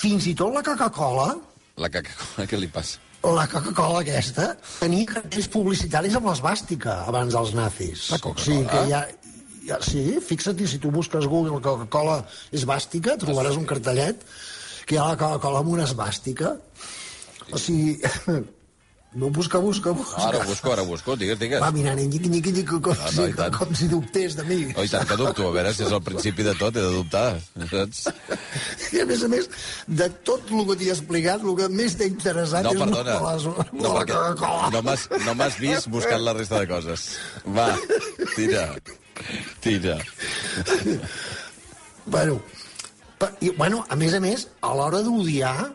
fins 0.00 0.26
i 0.30 0.34
tot 0.38 0.52
la 0.54 0.62
Coca-Cola, 0.66 1.32
La 1.80 1.88
caca, 1.88 2.44
què 2.48 2.58
li 2.60 2.68
passa? 2.68 2.98
la 3.22 3.44
Coca-Cola 3.46 4.00
aquesta, 4.02 4.48
tenia 4.80 5.06
cartells 5.06 5.46
publicitaris 5.52 6.16
amb 6.18 6.26
l'esbàstica 6.26 6.96
abans 7.08 7.34
dels 7.36 7.52
nazis. 7.54 8.08
La 8.10 8.18
Coca-Cola? 8.18 8.42
O 8.42 8.44
sigui 8.44 8.64
que 8.66 8.80
ja, 8.90 9.02
ja, 9.68 9.78
sí, 9.86 10.02
fixa't, 10.26 10.58
si 10.66 10.80
tu 10.82 10.90
busques 10.90 11.28
Google 11.30 11.60
Coca-Cola 11.62 12.18
esbàstica, 12.52 13.14
trobaràs 13.22 13.56
un 13.60 13.68
cartellet 13.70 14.26
que 14.86 14.96
hi 14.96 14.98
ha 14.98 15.12
la 15.12 15.20
Coca-Cola 15.20 15.62
amb 15.62 15.70
una 15.76 15.86
esbàstica. 15.86 16.56
O 17.52 17.60
sigui, 17.62 17.94
no 19.14 19.28
busca, 19.30 19.58
busca, 19.58 19.90
busca. 19.92 20.22
Ara 20.28 20.38
ho 20.40 20.44
busco, 20.48 20.72
ara 20.72 20.82
ho 20.82 20.86
busco, 20.86 21.14
digues, 21.20 21.38
digues. 21.38 21.60
Va 21.60 21.70
mirant, 21.70 21.98
nyic, 22.00 22.26
nyic, 22.32 22.46
nyic, 22.56 22.70
com, 22.80 22.92
Ah, 22.96 23.10
si, 23.10 23.18
no, 23.20 23.26
i 23.28 23.34
tant. 23.36 23.52
com 23.56 23.74
si 23.76 23.88
dubtés 23.88 24.36
de 24.38 24.44
mi. 24.48 24.56
Oh, 24.76 24.84
i 24.84 24.88
tant 24.88 25.06
que 25.08 25.16
dubto, 25.20 25.48
a 25.48 25.52
veure 25.52 25.72
si 25.74 25.82
és 25.84 25.92
el 25.92 26.00
principi 26.02 26.42
de 26.46 26.54
tot, 26.56 26.76
he 26.76 26.80
de 26.80 26.92
dubtar, 26.94 27.36
saps? 27.70 28.06
I 28.96 29.02
a 29.02 29.06
més 29.10 29.22
a 29.24 29.28
més, 29.28 29.50
de 29.86 30.08
tot 30.24 30.48
el 30.50 30.64
que 30.70 30.76
t'hi 30.80 30.88
he 30.88 30.94
explicat, 30.96 31.44
el 31.44 31.56
que 31.60 31.68
més 31.68 31.96
t'ha 32.00 32.08
interessat 32.08 32.64
No, 32.64 32.72
és 32.72 32.80
perdona, 32.86 33.18
la, 33.20 33.36
la, 33.36 33.68
no, 33.72 33.92
perquè 33.98 34.16
Coca-Cola. 34.16 34.70
no 34.72 34.82
m'has 34.88 35.08
no 35.26 35.34
m'has 35.34 35.58
vist 35.60 35.88
buscant 35.92 36.24
la 36.24 36.32
resta 36.38 36.60
de 36.64 36.70
coses. 36.72 37.06
Va, 37.56 37.68
tira, 38.36 38.66
tira. 39.60 39.98
Bueno, 42.06 42.40
pa- 43.18 43.32
i, 43.40 43.50
bueno, 43.50 43.84
a 43.88 43.96
més 43.96 44.14
a 44.14 44.20
més, 44.20 44.48
a 44.60 44.72
l'hora 44.74 45.02
d'odiar, 45.06 45.70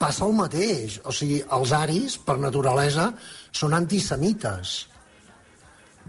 passa 0.00 0.26
el 0.26 0.34
mateix. 0.38 0.98
O 1.04 1.12
sigui, 1.14 1.40
els 1.56 1.74
aris, 1.76 2.16
per 2.24 2.38
naturalesa, 2.40 3.10
són 3.52 3.76
antisemites. 3.76 4.74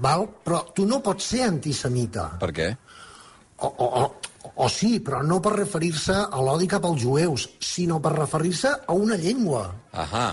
Val? 0.01 0.25
Però 0.45 0.63
tu 0.75 0.87
no 0.87 1.01
pots 1.03 1.27
ser 1.33 1.45
antisemita. 1.49 2.31
Per 2.41 2.51
què? 2.55 2.69
O, 3.61 3.67
o, 3.69 3.87
o, 4.01 4.51
o 4.65 4.69
sí, 4.71 4.95
però 5.05 5.21
no 5.27 5.41
per 5.43 5.53
referir-se 5.57 6.15
a 6.23 6.41
l'odi 6.41 6.69
cap 6.71 6.87
als 6.87 7.03
jueus, 7.03 7.45
sinó 7.61 7.99
per 8.01 8.15
referir-se 8.15 8.71
a 8.87 8.95
una 8.97 9.19
llengua. 9.19 9.67
Ahà, 9.93 10.31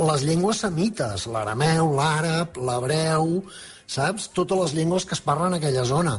Les 0.00 0.22
llengües 0.24 0.60
semites, 0.62 1.26
l'arameu, 1.28 1.90
l'àrab, 1.96 2.56
l'hebreu, 2.56 3.40
saps? 3.90 4.30
Totes 4.36 4.60
les 4.60 4.74
llengües 4.78 5.04
que 5.04 5.16
es 5.16 5.22
parlen 5.24 5.52
en 5.52 5.58
aquella 5.58 5.84
zona. 5.88 6.14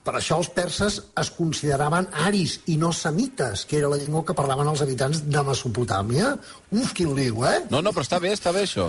Per 0.00 0.14
això 0.16 0.38
els 0.40 0.48
perses 0.56 0.96
es 1.20 1.30
consideraven 1.36 2.06
aris 2.24 2.56
i 2.72 2.78
no 2.80 2.88
semites, 2.96 3.66
que 3.68 3.76
era 3.78 3.90
la 3.92 3.98
llengua 4.00 4.24
que 4.24 4.36
parlaven 4.36 4.70
els 4.70 4.80
habitants 4.80 5.20
de 5.28 5.42
Mesopotàmia. 5.44 6.32
Uf, 6.72 6.94
quin 6.96 7.12
liu, 7.16 7.44
eh? 7.44 7.58
no, 7.70 7.82
no, 7.84 7.92
però 7.92 8.06
està 8.06 8.20
bé, 8.22 8.32
està 8.32 8.52
bé, 8.56 8.64
això. 8.64 8.88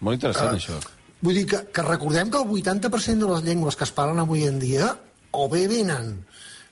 Molt 0.00 0.20
interessant, 0.20 0.54
això. 0.54 0.78
Vull 1.20 1.36
dir 1.36 1.46
que, 1.50 1.64
que 1.74 1.82
recordem 1.84 2.30
que 2.32 2.38
el 2.40 2.48
80% 2.62 3.26
de 3.26 3.30
les 3.34 3.42
llengües 3.44 3.76
que 3.76 3.84
es 3.84 3.92
parlen 3.92 4.22
avui 4.22 4.46
en 4.48 4.60
dia 4.62 4.94
o 5.36 5.48
bé 5.50 5.66
venen 5.68 6.14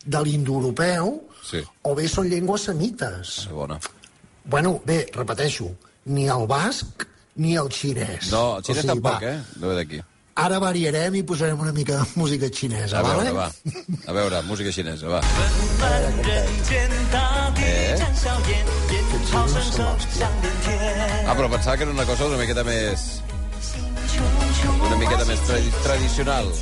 de 0.07 0.23
l'indoeuropeu 0.25 1.17
Sí. 1.49 1.61
o 1.83 1.95
bé 1.97 2.07
són 2.09 2.29
llengües 2.29 2.67
semites. 2.69 3.35
És 3.45 3.53
bona. 3.53 3.79
Bueno, 4.45 4.79
bé, 4.87 5.03
repeteixo, 5.15 5.69
ni 6.07 6.27
el 6.29 6.47
basc 6.49 7.05
ni 7.37 7.57
el 7.57 7.69
xinès. 7.73 8.31
No, 8.33 8.59
el 8.59 8.65
xinès 8.65 8.85
O 8.85 8.87
sigui, 8.87 8.89
tampoc, 8.95 9.23
va, 9.23 9.35
eh? 9.35 9.43
No 9.61 9.69
ve 9.71 9.77
d'aquí. 9.79 10.01
Ara 10.39 10.61
variarem 10.63 11.17
i 11.19 11.25
posarem 11.27 11.59
una 11.59 11.73
mica 11.75 11.97
de 11.99 12.05
música 12.15 12.47
xinesa, 12.55 13.01
a 13.01 13.03
veure, 13.03 13.33
vale? 13.35 13.51
va. 13.51 13.51
A 14.07 14.13
veure, 14.15 14.43
música 14.47 14.71
xinesa, 14.71 15.09
va. 15.11 15.21
Eh? 17.59 17.99
Ah, 21.27 21.35
però 21.35 21.49
pensava 21.51 21.77
que 21.77 21.83
era 21.83 21.91
una 21.91 22.07
cosa 22.07 22.31
una 22.31 22.39
miqueta 22.39 22.63
més... 22.65 23.09
Una 24.87 24.97
miqueta 24.97 25.27
més 25.27 25.43
tra 25.49 25.59
tradicional. 25.83 26.53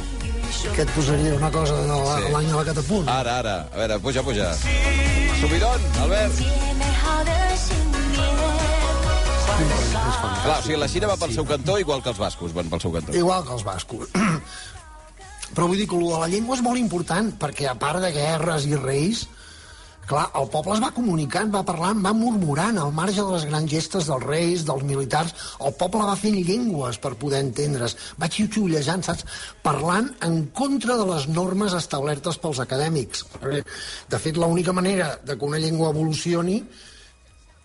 Que 0.73 0.83
et 0.87 0.93
posaria 0.97 1.35
una 1.37 1.51
cosa 1.53 1.77
de 1.77 1.87
l'any 2.33 2.49
sí. 2.49 2.55
la 2.57 2.65
catapult. 2.71 3.11
Ara, 3.13 3.41
ara. 3.45 3.57
A 3.73 3.83
veure, 3.83 4.01
puja, 4.01 4.25
puja. 4.25 4.55
Subidon, 5.43 5.91
Albert. 6.07 6.35
Clar, 9.57 10.59
o 10.61 10.63
sigui, 10.63 10.77
la 10.79 10.89
Xina 10.91 11.09
va 11.09 11.17
pel 11.19 11.33
seu 11.33 11.47
cantó 11.49 11.79
igual 11.81 12.03
que 12.05 12.13
els 12.13 12.21
bascos 12.21 12.53
van 12.57 12.69
pel 12.71 12.83
seu 12.83 12.93
cantó. 12.93 13.15
Igual 13.17 13.45
que 13.47 13.55
els 13.57 13.65
bascos. 13.65 14.11
Però 15.57 15.69
vull 15.71 15.81
dir 15.81 15.87
que 15.89 15.97
el 15.97 16.05
de 16.05 16.21
la 16.21 16.29
llengua 16.29 16.59
és 16.59 16.63
molt 16.65 16.81
important, 16.81 17.33
perquè 17.41 17.71
a 17.71 17.77
part 17.81 18.03
de 18.03 18.11
guerres 18.13 18.67
i 18.69 18.77
reis, 18.77 19.23
clar, 20.07 20.27
el 20.39 20.49
poble 20.53 20.75
es 20.77 20.83
va 20.83 20.91
comunicant, 20.95 21.53
va 21.55 21.63
parlant, 21.67 22.03
va 22.05 22.13
murmurant, 22.15 22.77
al 22.83 22.93
marge 22.95 23.23
de 23.23 23.33
les 23.33 23.47
grans 23.49 23.71
gestes 23.71 24.11
dels 24.11 24.27
reis, 24.27 24.65
dels 24.69 24.85
militars, 24.87 25.33
el 25.65 25.75
poble 25.79 26.03
va 26.05 26.19
fent 26.21 26.37
llengües 26.37 26.99
per 27.03 27.15
poder 27.23 27.41
entendre's, 27.47 27.97
va 28.21 28.29
xiuxiullejant, 28.31 29.07
saps? 29.07 29.25
Parlant 29.65 30.11
en 30.27 30.43
contra 30.61 30.99
de 31.01 31.07
les 31.15 31.31
normes 31.31 31.79
establertes 31.79 32.39
pels 32.43 32.61
acadèmics. 32.67 33.25
De 33.41 34.21
fet, 34.21 34.37
l'única 34.37 34.77
manera 34.77 35.15
de 35.25 35.39
que 35.39 35.49
una 35.49 35.63
llengua 35.63 35.95
evolucioni 35.95 36.61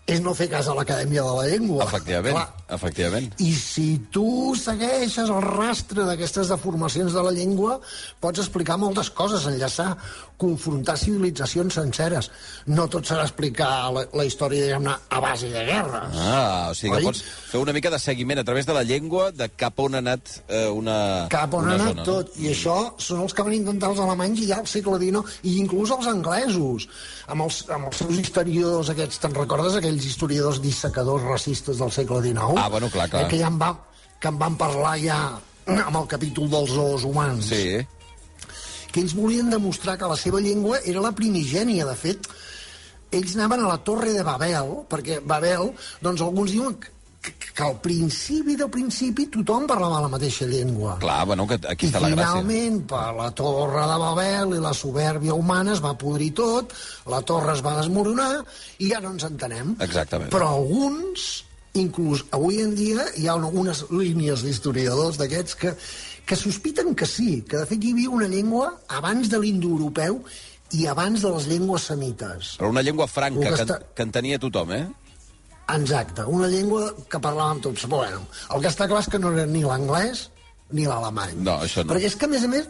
és 0.06 0.20
no 0.24 0.34
fer 0.34 0.48
cas 0.50 0.68
a 0.68 0.74
l'Acadèmia 0.74 1.22
de 1.22 1.34
la 1.38 1.46
Llengua. 1.50 1.84
Efectivament, 1.86 2.34
Clar, 2.34 2.48
efectivament. 2.74 3.32
i 3.38 3.52
si 3.56 3.86
tu 4.12 4.54
segueixes 4.58 5.30
el 5.30 5.42
rastre 5.44 6.06
d'aquestes 6.08 6.50
deformacions 6.52 7.14
de 7.14 7.22
la 7.22 7.32
llengua, 7.34 7.78
pots 8.20 8.42
explicar 8.42 8.78
moltes 8.80 9.10
coses, 9.10 9.46
enllaçar, 9.46 9.96
confrontar 10.42 10.96
civilitzacions 10.98 11.76
senceres. 11.78 12.30
No 12.66 12.88
tot 12.90 13.06
serà 13.06 13.26
explicar 13.28 13.70
la, 13.94 14.04
la 14.16 14.26
història, 14.26 14.66
diguem-ne, 14.66 14.96
a 15.08 15.20
base 15.22 15.50
de 15.52 15.62
guerres. 15.68 16.18
Ah, 16.18 16.70
o 16.72 16.74
sigui 16.78 16.96
que 16.96 17.02
Oi? 17.02 17.06
pots 17.10 17.22
fer 17.52 17.60
una 17.62 17.74
mica 17.76 17.92
de 17.92 18.00
seguiment 18.02 18.42
a 18.42 18.46
través 18.48 18.66
de 18.66 18.74
la 18.74 18.82
llengua 18.86 19.30
de 19.36 19.48
cap 19.54 19.78
on 19.82 19.94
ha 19.94 20.02
anat 20.02 20.34
eh, 20.48 20.66
una 20.72 20.96
Cap 21.32 21.54
on 21.54 21.68
una 21.68 21.76
ha 21.76 21.78
anat 21.78 22.02
zona, 22.02 22.06
tot. 22.08 22.34
I 22.42 22.50
això 22.52 22.76
són 23.02 23.22
els 23.26 23.36
que 23.36 23.46
van 23.46 23.56
intentar 23.56 23.92
els 23.92 24.02
alemanys 24.02 24.42
ja 24.48 24.58
al 24.62 24.68
segle 24.70 24.98
XIX, 25.02 25.38
i 25.46 25.56
inclús 25.62 25.94
els 25.94 26.10
anglesos, 26.10 26.88
amb 27.32 27.46
els, 27.46 27.62
amb 27.70 27.90
els 27.90 28.02
seus 28.02 28.18
historiadors 28.18 28.90
aquests, 28.92 29.22
te'n 29.22 29.38
recordes 29.38 29.78
aquells 29.78 30.08
historiadors 30.10 30.62
dissecadors 30.64 31.28
racistes 31.28 31.78
del 31.82 31.94
segle 31.94 32.22
XIX? 32.24 32.61
Ah, 32.64 32.68
bueno, 32.68 32.90
clar, 32.90 33.08
clar. 33.10 33.24
Eh, 33.24 33.28
que 33.32 33.40
ja 33.42 33.48
en 33.50 33.58
va, 33.60 33.72
que 34.20 34.28
en 34.30 34.38
van 34.38 34.56
parlar 34.60 34.94
ja 35.02 35.18
amb 35.66 35.96
el 36.02 36.06
capítol 36.10 36.48
dels 36.50 36.70
zoos 36.74 37.04
humans. 37.08 37.50
Sí, 37.50 37.80
que 38.92 39.00
ells 39.00 39.14
volien 39.16 39.48
demostrar 39.50 39.96
que 39.98 40.08
la 40.10 40.16
seva 40.20 40.40
llengua 40.44 40.78
era 40.84 41.00
la 41.00 41.12
primigènia. 41.16 41.86
De 41.88 41.94
fet, 41.96 42.26
ells 43.10 43.36
anaven 43.38 43.62
a 43.64 43.70
la 43.74 43.78
torre 43.84 44.12
de 44.12 44.24
Babel, 44.26 44.74
perquè 44.90 45.20
Babel, 45.24 45.70
doncs 46.04 46.20
alguns 46.20 46.52
diuen 46.52 46.74
que, 47.22 47.32
que 47.54 47.62
al 47.64 47.78
principi 47.80 48.56
del 48.58 48.68
principi 48.74 49.28
tothom 49.32 49.64
parlava 49.70 50.00
la 50.02 50.10
mateixa 50.12 50.44
llengua. 50.50 50.96
clar, 51.00 51.22
bueno, 51.30 51.46
que 51.46 51.54
aquí 51.70 51.86
I 51.86 51.92
està 51.92 52.00
la 52.02 52.10
gràcia. 52.10 52.26
finalment, 52.34 52.80
per 52.90 53.14
la 53.16 53.30
torre 53.30 53.86
de 53.92 53.98
Babel 54.04 54.56
i 54.58 54.60
la 54.60 54.74
soberbia 54.74 55.34
humana 55.38 55.72
es 55.72 55.80
va 55.84 55.94
podrir 55.96 56.32
tot, 56.34 56.74
la 57.06 57.22
torre 57.22 57.54
es 57.54 57.62
va 57.64 57.76
desmoronar 57.80 58.42
i 58.78 58.90
ja 58.90 59.00
no 59.00 59.14
ens 59.14 59.24
entenem. 59.24 59.76
Exactament. 59.80 60.28
Però 60.34 60.50
alguns, 60.58 61.44
inclús 61.74 62.24
avui 62.36 62.60
en 62.60 62.74
dia, 62.76 63.04
hi 63.16 63.28
ha 63.28 63.34
unes 63.36 63.84
línies 63.90 64.42
d'historiadors 64.44 65.16
d'aquests 65.20 65.54
que, 65.56 65.74
que 66.26 66.36
sospiten 66.36 66.94
que 66.94 67.06
sí, 67.08 67.42
que 67.48 67.56
de 67.62 67.66
fet 67.66 67.82
hi 67.84 67.92
havia 67.94 68.10
una 68.12 68.28
llengua 68.28 68.74
abans 68.88 69.30
de 69.32 69.38
l'indoeuropeu 69.40 70.20
i 70.76 70.86
abans 70.88 71.22
de 71.24 71.30
les 71.32 71.46
llengües 71.48 71.86
semites. 71.88 72.56
Però 72.60 72.68
una 72.72 72.82
llengua 72.84 73.06
franca 73.08 73.48
que 73.54 73.62
està- 73.64 73.80
que 73.94 74.02
entenia 74.04 74.38
tothom, 74.38 74.72
eh? 74.72 74.84
Exacte, 75.72 76.24
una 76.28 76.48
llengua 76.52 76.90
que 77.08 77.18
parlàvem 77.22 77.60
tots. 77.64 77.86
Bueno, 77.88 78.26
el 78.54 78.60
que 78.60 78.68
està 78.68 78.88
clar 78.90 79.00
és 79.00 79.08
que 79.08 79.18
no 79.20 79.32
era 79.32 79.46
ni 79.46 79.62
l'anglès 79.64 80.26
ni 80.72 80.84
l'alemany. 80.88 81.36
No, 81.44 81.58
això 81.64 81.84
no. 81.84 81.94
Perquè 81.94 82.08
és 82.10 82.16
que, 82.16 82.26
a 82.26 82.32
més 82.32 82.44
a 82.44 82.48
més, 82.48 82.68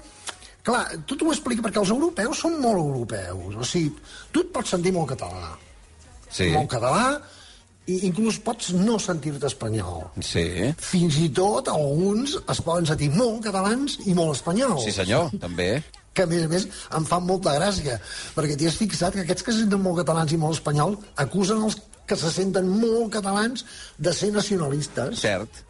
clar, 0.63 0.85
tu 1.07 1.17
t'ho 1.19 1.31
explica 1.33 1.63
perquè 1.63 1.81
els 1.83 1.91
europeus 1.91 2.39
són 2.45 2.61
molt 2.63 2.79
europeus. 2.79 3.57
O 3.59 3.65
sigui, 3.67 3.95
tu 4.31 4.41
et 4.45 4.53
pots 4.55 4.71
sentir 4.77 4.93
molt 4.95 5.11
català. 5.15 5.57
Sí, 6.31 6.51
Molt 6.55 6.71
català, 6.71 7.21
i 7.91 7.97
inclús 8.07 8.39
pots 8.39 8.71
no 8.79 8.99
sentir-te 9.03 9.47
espanyol. 9.49 10.05
sí. 10.23 10.45
Fins 10.79 11.17
i 11.19 11.29
tot 11.35 11.69
alguns 11.73 12.37
es 12.49 12.61
poden 12.63 12.87
sentir 12.87 13.11
molt 13.11 13.43
catalans 13.45 13.99
i 14.07 14.15
molt 14.15 14.37
espanyols. 14.37 14.85
Sí, 14.85 14.93
senyor, 14.95 15.31
també. 15.43 15.83
Que, 16.15 16.23
a 16.23 16.27
més 16.29 16.45
a 16.45 16.49
més, 16.49 16.67
em 16.95 17.05
fan 17.09 17.25
molta 17.25 17.55
gràcia, 17.57 17.97
perquè 18.37 18.55
t'hi 18.59 18.69
has 18.69 18.77
fixat 18.77 19.15
que 19.17 19.23
aquests 19.25 19.43
que 19.43 19.53
se 19.55 19.63
senten 19.65 19.81
molt 19.83 19.99
catalans 20.03 20.33
i 20.33 20.37
molt 20.37 20.59
espanyols 20.59 20.99
acusen 21.25 21.63
els 21.65 21.79
que 22.07 22.17
se 22.21 22.31
senten 22.31 22.69
molt 22.69 23.13
catalans 23.15 23.65
de 23.99 24.13
ser 24.13 24.31
nacionalistes. 24.35 25.19
Cert. 25.23 25.63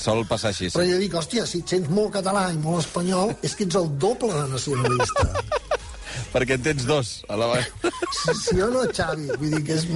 Sol 0.00 0.24
passar 0.26 0.50
així, 0.50 0.70
Però 0.74 0.82
sí. 0.82 0.90
jo 0.90 0.98
dic, 0.98 1.12
hòstia, 1.14 1.44
si 1.46 1.60
et 1.62 1.68
sents 1.70 1.90
molt 1.92 2.14
català 2.16 2.48
i 2.50 2.56
molt 2.58 2.80
espanyol, 2.82 3.34
és 3.46 3.54
que 3.54 3.68
ets 3.68 3.76
el 3.78 3.92
doble 4.02 4.32
de 4.32 4.48
nacionalista. 4.56 5.28
perquè 6.32 6.56
en 6.58 6.62
tens 6.64 6.86
dos 6.88 7.12
a 7.28 7.36
la 7.38 7.46
vegada. 7.52 7.92
Sí, 8.24 8.34
sí 8.40 8.60
o 8.64 8.70
no, 8.72 8.82
Xavi? 8.90 9.28
Vull 9.38 9.52
dir 9.58 9.62
que 9.68 9.76
és... 9.78 9.86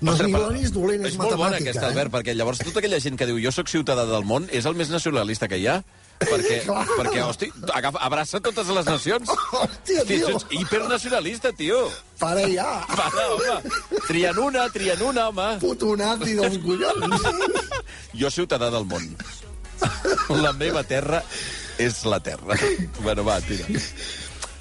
Mat... 0.00 0.16
No 0.16 0.48
és 0.56 0.64
és 0.64 0.72
dolent, 0.72 1.02
és, 1.04 1.12
és 1.12 1.16
molt 1.20 1.34
bona 1.34 1.50
matemàtica. 1.50 1.70
aquesta, 1.70 1.82
eh? 1.84 1.90
Albert, 1.90 2.12
perquè 2.14 2.34
llavors 2.36 2.60
tota 2.64 2.80
aquella 2.80 3.00
gent 3.04 3.18
que 3.20 3.26
diu 3.28 3.40
jo 3.42 3.50
sóc 3.52 3.68
ciutadà 3.68 4.06
del 4.08 4.24
món 4.24 4.46
és 4.48 4.64
el 4.64 4.78
més 4.78 4.88
nacionalista 4.88 5.48
que 5.48 5.58
hi 5.60 5.66
ha. 5.68 5.82
Perquè, 6.20 6.62
Clar. 6.68 6.84
perquè 6.96 7.20
hosti, 7.24 7.50
agafa, 7.76 8.00
abraça 8.06 8.40
totes 8.44 8.70
les 8.76 8.88
nacions. 8.88 9.28
Hòstia, 9.60 10.06
tio. 10.08 10.30
ets 10.32 10.46
hipernacionalista, 10.56 11.52
tio. 11.56 11.82
Para 12.20 12.46
ja! 12.48 12.70
Para, 13.00 13.26
home. 13.34 14.00
Trien 14.08 14.40
una, 14.40 14.64
trien 14.72 15.04
una, 15.04 15.28
home. 15.28 15.50
Puto 15.60 15.92
nazi 16.00 16.38
dels 16.40 16.56
collons! 16.64 17.28
Jo 18.16 18.32
ciutadà 18.32 18.72
del 18.72 18.88
món. 18.88 19.04
La 20.40 20.52
meva 20.56 20.80
terra 20.84 21.20
és 21.80 22.02
la 22.08 22.20
terra. 22.24 22.56
Bueno, 23.00 23.24
va, 23.24 23.36
tira. 23.44 23.68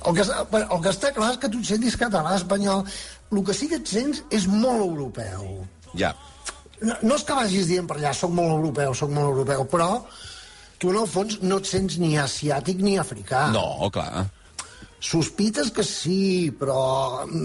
El 0.07 0.15
que, 0.15 0.23
el 0.23 0.83
que 0.83 0.91
està 0.93 1.11
clar 1.15 1.33
és 1.33 1.39
que 1.41 1.49
tu 1.51 1.59
et 1.59 1.67
sentis 1.73 1.97
català, 1.99 2.37
espanyol. 2.39 2.85
El 3.29 3.43
que 3.45 3.53
sí 3.53 3.69
que 3.69 3.77
et 3.77 3.89
sents 3.89 4.23
és 4.33 4.47
molt 4.49 4.81
europeu. 4.81 5.45
Ja. 5.97 6.15
No, 6.81 6.95
no 7.03 7.19
és 7.19 7.25
que 7.27 7.37
vagis 7.37 7.69
dient 7.69 7.87
per 7.89 7.99
allà, 7.99 8.13
soc 8.15 8.33
molt 8.33 8.55
europeu, 8.55 8.95
soc 8.95 9.11
molt 9.13 9.33
europeu, 9.33 9.65
però 9.69 9.89
tu 10.79 10.93
en 10.93 10.99
el 11.01 11.07
fons 11.11 11.37
no 11.43 11.59
et 11.59 11.69
sents 11.69 11.99
ni 12.01 12.15
asiàtic 12.17 12.81
ni 12.81 12.97
africà. 13.01 13.49
No, 13.53 13.89
clar. 13.93 14.25
Sospites 14.99 15.69
que 15.75 15.83
sí, 15.87 16.49
però, 16.59 16.79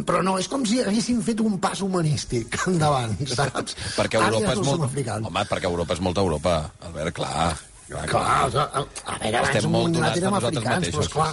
però 0.06 0.24
no, 0.26 0.38
és 0.42 0.48
com 0.50 0.64
si 0.66 0.80
haguessin 0.82 1.20
fet 1.22 1.42
un 1.44 1.60
pas 1.62 1.84
humanístic 1.84 2.56
endavant, 2.70 3.14
saps? 3.30 3.76
Perquè 3.98 4.18
Europa 4.18 4.40
Àries 4.40 4.50
és 4.50 4.64
no 4.64 4.88
molt... 4.88 5.14
Home, 5.28 5.46
perquè 5.50 5.70
Europa 5.70 5.98
és 5.98 6.02
molta 6.02 6.24
Europa. 6.24 6.56
Albert, 6.88 7.14
clar. 7.20 7.52
Clar, 7.94 8.08
Clar, 8.10 8.64
a, 8.64 8.64
a, 8.80 8.82
a 9.12 9.18
veure, 9.22 9.42
abans 9.42 9.68
molt 9.70 9.94
donats 9.94 10.18
érem 10.20 10.36
africans, 10.40 10.64
però 10.64 10.80
mateixos, 10.80 11.06
esclar, 11.06 11.28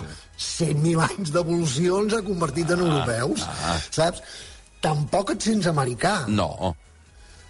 100.000 0.46 1.06
anys 1.08 1.34
d'evolució 1.36 2.03
ens 2.03 2.13
ha 2.18 2.22
convertit 2.27 2.75
en 2.75 2.84
europeus, 2.86 3.48
ah. 3.48 3.74
saps? 3.89 4.22
Tampoc 4.82 5.34
et 5.36 5.50
sents 5.50 5.68
americà, 5.72 6.13
No. 6.30 6.75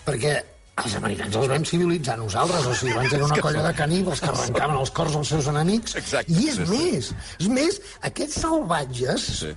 perquè 0.07 0.33
els 0.81 0.95
americans 0.97 1.35
els 1.37 1.51
vam 1.51 1.65
civilitzar 1.67 2.15
nosaltres, 2.17 2.65
o 2.65 2.73
sigui, 2.79 2.95
van 2.97 3.09
ser 3.11 3.21
una 3.27 3.37
colla 3.45 3.67
de 3.67 3.73
caníbals 3.77 4.23
que 4.23 4.31
arrencaven 4.31 4.79
els 4.81 4.91
cors 4.97 5.15
als 5.19 5.31
seus 5.35 5.47
enemics, 5.51 5.95
Exacte, 5.99 6.33
i 6.33 6.49
és 6.49 6.57
sí, 6.57 6.65
sí. 6.65 6.71
més, 6.71 7.11
és 7.39 7.51
més, 7.59 7.79
aquests 8.11 8.41
salvatges, 8.47 9.29
Sí. 9.43 9.55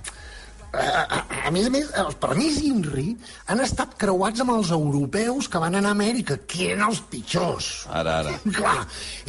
A, 0.75 1.51
més 1.55 1.67
a 1.67 1.71
més, 1.73 1.89
els 2.01 2.15
permís 2.21 2.57
INRI 2.65 3.07
han 3.53 3.61
estat 3.63 3.95
creuats 4.01 4.41
amb 4.43 4.53
els 4.55 4.71
europeus 4.75 5.47
que 5.51 5.61
van 5.61 5.77
anar 5.79 5.93
a 5.93 5.97
Amèrica, 5.97 6.37
que 6.49 6.71
eren 6.71 6.83
els 6.89 7.01
pitjors. 7.11 7.69
Ara, 7.89 8.19
ara. 8.23 8.33
Clar, 8.57 8.77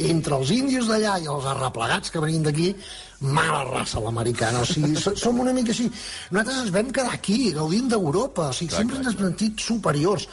entre 0.09 0.39
els 0.39 0.51
índios 0.55 0.89
d'allà 0.91 1.17
i 1.23 1.29
els 1.31 1.47
arreplegats 1.53 2.11
que 2.13 2.23
venien 2.23 2.43
d'aquí, 2.47 2.73
mala 3.21 3.63
raça 3.69 4.01
l'americana. 4.03 4.61
O 4.61 4.67
sigui, 4.69 4.93
so- 5.01 5.15
som 5.17 5.39
una 5.43 5.53
mica 5.55 5.73
així. 5.75 5.87
Nosaltres 6.31 6.59
ens 6.65 6.75
vam 6.75 6.91
quedar 6.93 7.15
aquí, 7.17 7.39
gaudint 7.55 7.89
d'Europa. 7.93 8.49
O 8.51 8.53
sigui, 8.53 8.73
Clar, 8.73 8.83
sempre 8.83 8.99
clar, 8.99 9.05
ens 9.05 9.15
hem 9.15 9.25
sentit 9.29 9.65
superiors. 9.69 10.27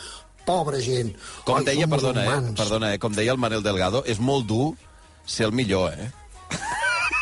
Pobra 0.45 0.77
gent. 0.85 1.15
Com 1.47 1.63
Oi, 1.63 1.65
deia, 1.65 1.87
perdona, 1.89 2.27
eh, 2.29 2.53
perdona, 2.59 2.93
eh, 2.93 2.99
com 3.01 3.15
deia 3.17 3.33
el 3.33 3.41
Manel 3.41 3.63
Delgado, 3.65 4.03
és 4.05 4.19
molt 4.21 4.45
dur 4.51 4.75
ser 5.25 5.47
el 5.49 5.55
millor, 5.57 5.95
eh? 5.97 6.11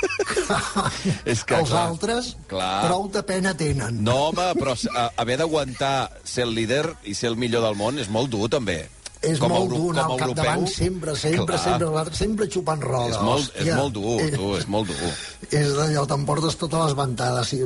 és 1.33 1.45
que, 1.45 1.59
Els 1.59 1.71
clar, 1.71 1.85
altres 1.89 2.33
clar. 2.51 2.87
prou 2.87 3.07
de 3.13 3.23
pena 3.27 3.55
tenen. 3.59 4.01
No, 4.05 4.29
home, 4.31 4.49
però 4.59 4.75
a, 4.95 5.11
haver 5.23 5.39
d'aguantar 5.43 6.11
ser 6.25 6.47
el 6.49 6.57
líder 6.57 6.85
i 7.09 7.15
ser 7.19 7.33
el 7.33 7.39
millor 7.41 7.65
del 7.67 7.79
món 7.79 8.01
és 8.03 8.11
molt 8.13 8.33
dur, 8.33 8.49
també. 8.53 8.83
És 9.23 9.39
Com 9.39 9.53
molt 9.55 9.71
dur 9.71 9.93
anar 9.93 10.09
al 10.11 10.19
capdavant 10.19 10.65
sempre, 10.67 11.13
sempre, 11.15 11.55
clar, 11.55 11.79
sempre, 11.79 12.17
sempre 12.19 12.49
xupant 12.51 12.81
roda. 12.83 13.13
És 13.13 13.21
molt, 13.23 13.53
és 13.55 13.61
hòstia. 13.61 13.77
molt 13.79 13.95
dur, 13.95 14.17
tu, 14.35 14.49
és 14.59 14.67
molt 14.67 14.91
dur. 14.91 15.13
És 15.53 15.75
d'allò, 15.77 16.07
t'emportes 16.09 16.57
totes 16.57 16.81
les 16.81 16.95
ventades. 16.97 17.51
Sí. 17.51 17.59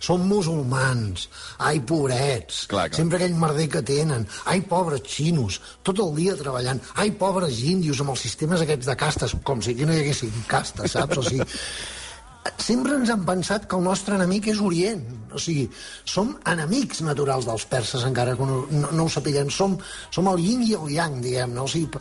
Som 0.00 0.24
musulmans. 0.28 1.26
Ai, 1.68 1.82
pobrets. 1.84 2.62
Clar, 2.70 2.86
clar. 2.88 2.96
Sempre 2.96 3.20
aquell 3.20 3.36
merder 3.36 3.66
que 3.74 3.82
tenen. 3.84 4.24
Ai, 4.48 4.62
pobres 4.64 5.04
xinos. 5.04 5.60
Tot 5.84 6.00
el 6.00 6.14
dia 6.16 6.36
treballant. 6.38 6.80
Ai, 6.96 7.12
pobres 7.20 7.60
índios 7.60 8.00
amb 8.00 8.14
els 8.14 8.24
sistemes 8.24 8.64
aquests 8.64 8.88
de 8.88 8.96
castes. 8.96 9.36
Com 9.44 9.60
si 9.60 9.76
aquí 9.76 9.84
no 9.84 9.92
hi 9.92 10.00
haguessin 10.04 10.32
castes, 10.48 10.96
saps? 10.96 11.20
O 11.20 11.26
sigui, 11.26 11.44
sempre 12.56 12.96
ens 12.96 13.12
han 13.12 13.28
pensat 13.28 13.68
que 13.68 13.76
el 13.76 13.84
nostre 13.84 14.16
enemic 14.16 14.48
és 14.54 14.64
Orient. 14.64 15.04
O 15.36 15.42
sigui, 15.42 15.68
som 16.08 16.32
enemics 16.48 17.04
naturals 17.04 17.48
dels 17.50 17.68
perses, 17.68 18.08
encara 18.08 18.38
que 18.38 18.48
no, 18.48 18.62
no, 18.70 18.96
no 18.96 19.06
ho 19.06 19.12
sapiguem. 19.12 19.52
Som, 19.52 19.76
som 20.14 20.32
el 20.32 20.40
yin 20.40 20.64
i 20.64 20.72
el 20.78 20.88
yang, 20.96 21.20
diguem-ne. 21.20 21.60
O 21.60 21.68
sigui, 21.68 22.00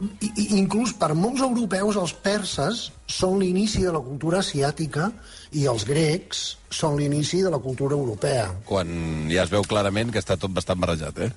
i, 0.00 0.28
i, 0.28 0.44
inclús 0.58 0.94
per 0.96 1.12
molts 1.16 1.42
europeus 1.44 1.98
els 2.00 2.14
perses 2.24 2.86
són 3.10 3.38
l'inici 3.42 3.84
de 3.84 3.92
la 3.92 4.00
cultura 4.04 4.40
asiàtica 4.40 5.10
i 5.60 5.66
els 5.70 5.84
grecs 5.88 6.44
són 6.72 6.96
l'inici 7.00 7.42
de 7.44 7.52
la 7.52 7.60
cultura 7.60 7.98
europea. 7.98 8.48
Quan 8.68 9.28
ja 9.32 9.44
es 9.44 9.52
veu 9.52 9.66
clarament 9.68 10.12
que 10.14 10.22
està 10.22 10.38
tot 10.40 10.54
bastant 10.56 10.80
barrejat, 10.80 11.20
eh? 11.26 11.30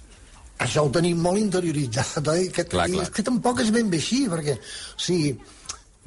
Això 0.64 0.86
ho 0.86 0.92
tenim 0.94 1.20
molt 1.20 1.42
interioritzat, 1.42 2.22
oi? 2.30 2.48
Que, 2.54 2.68
Clar, 2.70 2.88
clar. 2.92 3.10
Que 3.12 3.26
tampoc 3.26 3.60
és 3.64 3.74
ben 3.74 3.90
bé 3.92 4.00
així, 4.00 4.22
perquè, 4.32 4.56
o 4.60 5.02
sigui, 5.02 5.34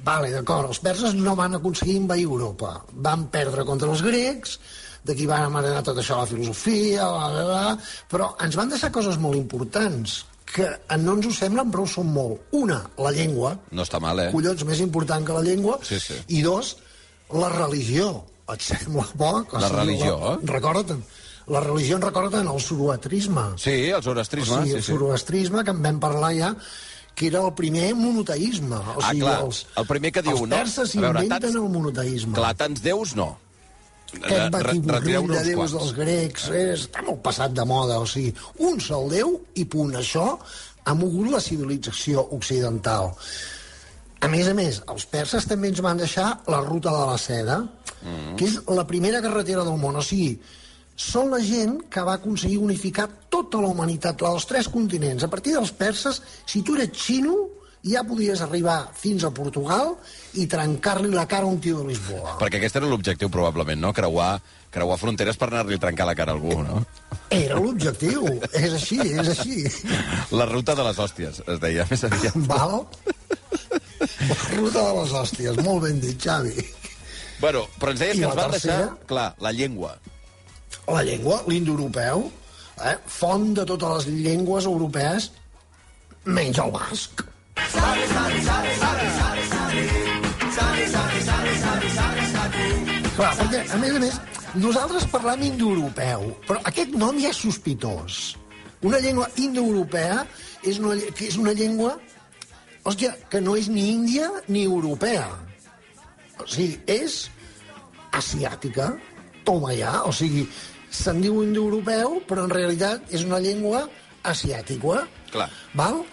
vale, 0.07 0.31
d'acord, 0.33 0.71
els 0.71 0.81
perses 0.85 1.17
no 1.19 1.35
van 1.37 1.59
aconseguir 1.59 1.99
envair 2.01 2.29
Europa, 2.29 2.77
van 3.09 3.27
perdre 3.35 3.67
contra 3.69 3.91
els 3.93 4.05
grecs, 4.07 4.57
d'aquí 5.07 5.27
van 5.29 5.51
amarar 5.51 5.83
tot 5.87 5.99
això 6.01 6.23
la 6.23 6.31
filosofia, 6.31 7.05
bla, 7.11 7.29
bla, 7.35 7.45
bla, 7.51 7.77
però 8.11 8.31
ens 8.47 8.57
van 8.59 8.73
deixar 8.73 8.95
coses 8.95 9.19
molt 9.23 9.39
importants, 9.39 10.23
que 10.47 10.67
no 11.03 11.17
ens 11.19 11.27
ho 11.27 11.33
semblen, 11.35 11.71
però 11.75 11.83
ho 11.85 11.91
són 11.91 12.09
molt. 12.15 12.41
Una, 12.57 12.79
la 13.03 13.11
llengua, 13.13 13.57
No 13.75 13.83
està 13.83 13.99
mal, 14.01 14.21
eh? 14.23 14.31
collons, 14.33 14.63
més 14.65 14.81
important 14.81 15.27
que 15.27 15.35
la 15.37 15.43
llengua, 15.43 15.79
Sí, 15.83 15.99
sí. 16.01 16.15
i 16.29 16.43
dos, 16.43 16.77
la 17.35 17.49
religió. 17.51 18.25
Et 18.55 18.63
sembla 18.63 19.03
poc? 19.19 19.55
O 19.55 19.59
La 19.59 19.69
religió, 19.73 20.17
la, 20.23 20.35
eh? 20.37 20.47
Recorda't, 20.47 21.01
la 21.51 21.61
religió 21.65 21.97
ens 21.97 22.05
recorda 22.05 22.41
en 22.41 22.49
el 22.49 22.61
zoroatrisme. 22.63 23.43
Sí, 23.59 23.71
el 23.91 23.95
O 23.99 24.03
zoroastrisme, 24.03 24.57
sigui, 24.63 24.71
sí, 24.71 24.77
el 24.77 24.83
sí. 24.85 24.93
zoroastrisme, 24.93 25.65
que 25.65 25.71
en 25.75 25.83
vam 25.83 25.99
parlar 25.99 26.31
ja, 26.39 26.53
que 27.17 27.27
era 27.27 27.41
el 27.43 27.53
primer 27.59 27.95
monoteisme. 27.99 28.77
O 28.77 29.01
Ah, 29.03 29.11
sigui, 29.11 29.23
clar, 29.25 29.41
els, 29.43 29.65
el 29.77 29.87
primer 29.87 30.13
que 30.13 30.23
diu, 30.23 30.37
els 30.37 30.43
no? 30.47 30.55
perses 30.57 30.95
A 30.95 31.01
veure, 31.01 31.25
inventen 31.25 31.51
tants- 31.51 31.57
el 31.65 31.69
monoteisme. 31.75 32.35
Clar, 32.39 32.55
tants 32.55 32.83
déus, 32.87 33.17
no. 33.19 33.37
Aquest 34.17 34.43
Re- 34.43 34.51
batiburrill 34.51 35.13
de 35.13 35.19
uns 35.25 35.45
déus 35.47 35.73
dels 35.77 35.93
grecs 35.97 36.49
eh, 36.51 36.73
està 36.75 37.03
molt 37.07 37.23
passat 37.23 37.53
de 37.57 37.65
moda. 37.69 37.99
O 38.01 38.07
sigui, 38.07 38.33
un 38.67 38.81
sol 38.81 39.09
déu 39.13 39.37
i 39.55 39.65
punt. 39.65 39.95
Això 39.99 40.39
ha 40.87 40.95
mogut 40.95 41.31
la 41.33 41.41
civilització 41.41 42.27
occidental. 42.37 43.13
A 44.21 44.29
més 44.33 44.49
a 44.49 44.55
més, 44.57 44.79
els 44.89 45.05
perses 45.13 45.45
també 45.47 45.69
ens 45.69 45.83
van 45.85 45.99
deixar 46.01 46.31
la 46.49 46.61
ruta 46.65 46.91
de 46.95 47.07
la 47.13 47.19
seda, 47.19 47.59
Mm. 48.07 48.37
que 48.37 48.45
és 48.45 48.61
la 48.69 48.85
primera 48.87 49.21
carretera 49.25 49.65
del 49.65 49.79
món. 49.81 49.97
O 49.97 50.03
sigui, 50.05 50.39
són 50.97 51.31
la 51.33 51.41
gent 51.43 51.81
que 51.91 52.03
va 52.07 52.15
aconseguir 52.21 52.59
unificar 52.63 53.09
tota 53.29 53.59
la 53.61 53.69
humanitat, 53.73 54.21
la 54.23 54.31
dels 54.31 54.47
tres 54.47 54.69
continents. 54.69 55.25
A 55.25 55.29
partir 55.33 55.55
dels 55.57 55.73
perses, 55.73 56.23
si 56.47 56.63
tu 56.63 56.77
eres 56.77 56.93
xino, 56.93 57.35
ja 57.87 58.03
podies 58.07 58.43
arribar 58.43 58.79
fins 58.97 59.25
a 59.25 59.31
Portugal 59.35 59.95
i 60.35 60.47
trencar-li 60.51 61.13
la 61.13 61.27
cara 61.31 61.47
a 61.47 61.51
un 61.53 61.61
tio 61.63 61.81
de 61.83 61.93
Lisboa. 61.93 62.37
Perquè 62.41 62.59
aquest 62.61 62.79
era 62.81 62.89
l'objectiu, 62.91 63.31
probablement, 63.33 63.79
no? 63.81 63.93
Creuar, 63.97 64.41
creuar 64.75 64.99
fronteres 65.01 65.39
per 65.41 65.49
anar-li 65.51 65.79
a 65.79 65.83
trencar 65.83 66.09
la 66.09 66.17
cara 66.19 66.35
a 66.35 66.39
algú, 66.39 66.59
no? 66.67 66.83
Era 67.31 67.61
l'objectiu. 67.63 68.27
és 68.53 68.75
així, 68.79 68.99
és 69.03 69.31
així. 69.37 69.63
La 70.35 70.49
ruta 70.51 70.75
de 70.79 70.87
les 70.89 70.99
hòsties, 70.99 71.43
es 71.47 71.63
deia, 71.63 71.87
més 71.91 72.05
aviat. 72.09 72.41
Val? 72.51 72.83
La 74.01 74.41
ruta 74.57 74.83
de 74.83 74.93
les 75.01 75.15
hòsties. 75.21 75.63
Molt 75.65 75.87
ben 75.87 76.03
dit, 76.03 76.19
Xavi. 76.21 76.67
Bueno, 77.41 77.67
però 77.81 77.93
ens 77.93 78.01
deies 78.03 78.17
I 78.17 78.23
que 78.23 78.29
ens 78.31 78.37
van 78.39 78.53
deixar, 78.55 78.77
tercera? 78.81 79.07
clar, 79.11 79.29
la 79.45 79.53
llengua. 79.53 79.95
La 80.89 81.03
llengua, 81.05 81.43
l'indoeuropeu, 81.51 82.29
eh? 82.87 82.97
font 83.11 83.51
de 83.57 83.67
totes 83.69 84.07
les 84.07 84.23
llengües 84.27 84.69
europees, 84.71 85.31
menys 86.25 86.63
el 86.63 86.73
basc. 86.75 87.26
Clar, 93.17 93.31
perquè, 93.39 93.63
a 93.73 93.79
més 93.81 93.95
a 93.97 94.01
més, 94.03 94.17
nosaltres 94.61 95.07
parlem 95.09 95.47
indoeuropeu, 95.47 96.27
però 96.45 96.61
aquest 96.69 96.93
nom 97.01 97.17
ja 97.17 97.31
és 97.33 97.39
sospitós. 97.47 98.37
Una 98.85 99.01
llengua 99.01 99.31
indoeuropea 99.41 100.19
és 100.69 100.77
una, 100.83 100.99
que 101.17 101.31
és 101.31 101.39
una 101.41 101.55
llengua 101.57 101.95
hòstia, 102.85 103.15
que 103.33 103.41
no 103.41 103.57
és 103.57 103.71
ni 103.73 103.87
índia 103.95 104.29
ni 104.53 104.67
europea. 104.69 105.31
O 106.37 106.45
sigui, 106.45 106.77
és 106.85 107.31
asiàtica, 108.17 108.93
toma 109.49 109.73
ja, 109.79 110.03
o 110.05 110.13
sigui, 110.13 110.45
se'n 110.93 111.23
diu 111.25 111.41
indoeuropeu, 111.41 112.21
però 112.29 112.45
en 112.45 112.53
realitat 112.53 113.09
és 113.17 113.25
una 113.25 113.41
llengua 113.41 113.87
asiàtica. 114.29 115.07
Clar. 115.33 115.49
Val? 115.79 116.05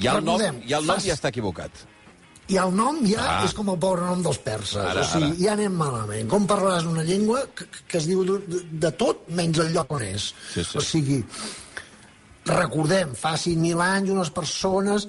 Ja 0.00 0.16
el 0.18 0.24
nom, 0.24 0.40
ja, 0.40 0.78
el 0.78 0.86
nom 0.86 0.96
fas- 0.96 1.06
ja 1.06 1.14
està 1.14 1.28
equivocat. 1.28 1.70
I 2.50 2.56
el 2.58 2.72
nom 2.74 2.96
ja 3.06 3.20
Ah. 3.22 3.44
és 3.46 3.52
com 3.54 3.68
el 3.70 3.78
pobre 3.78 4.02
nom 4.02 4.22
dels 4.24 4.38
perses. 4.42 4.76
Ara, 4.82 5.02
o 5.02 5.04
sigui, 5.04 5.26
ara. 5.26 5.36
ja 5.44 5.52
anem 5.52 5.72
malament. 5.78 6.28
Com 6.28 6.46
parlaràs 6.50 6.86
una 6.88 7.04
llengua 7.06 7.44
que, 7.54 7.66
que 7.86 7.98
es 7.98 8.06
diu 8.10 8.24
de, 8.26 8.38
de, 8.50 8.62
de 8.86 8.90
tot 8.98 9.28
menys 9.28 9.58
el 9.62 9.72
lloc 9.72 9.92
on 9.92 10.02
és? 10.02 10.32
Sí, 10.54 10.64
sí. 10.64 10.78
O 10.78 10.80
sigui, 10.82 11.20
recordem, 12.46 13.12
fa 13.14 13.34
5.000 13.38 13.80
anys 13.84 14.10
unes 14.10 14.30
persones 14.34 15.06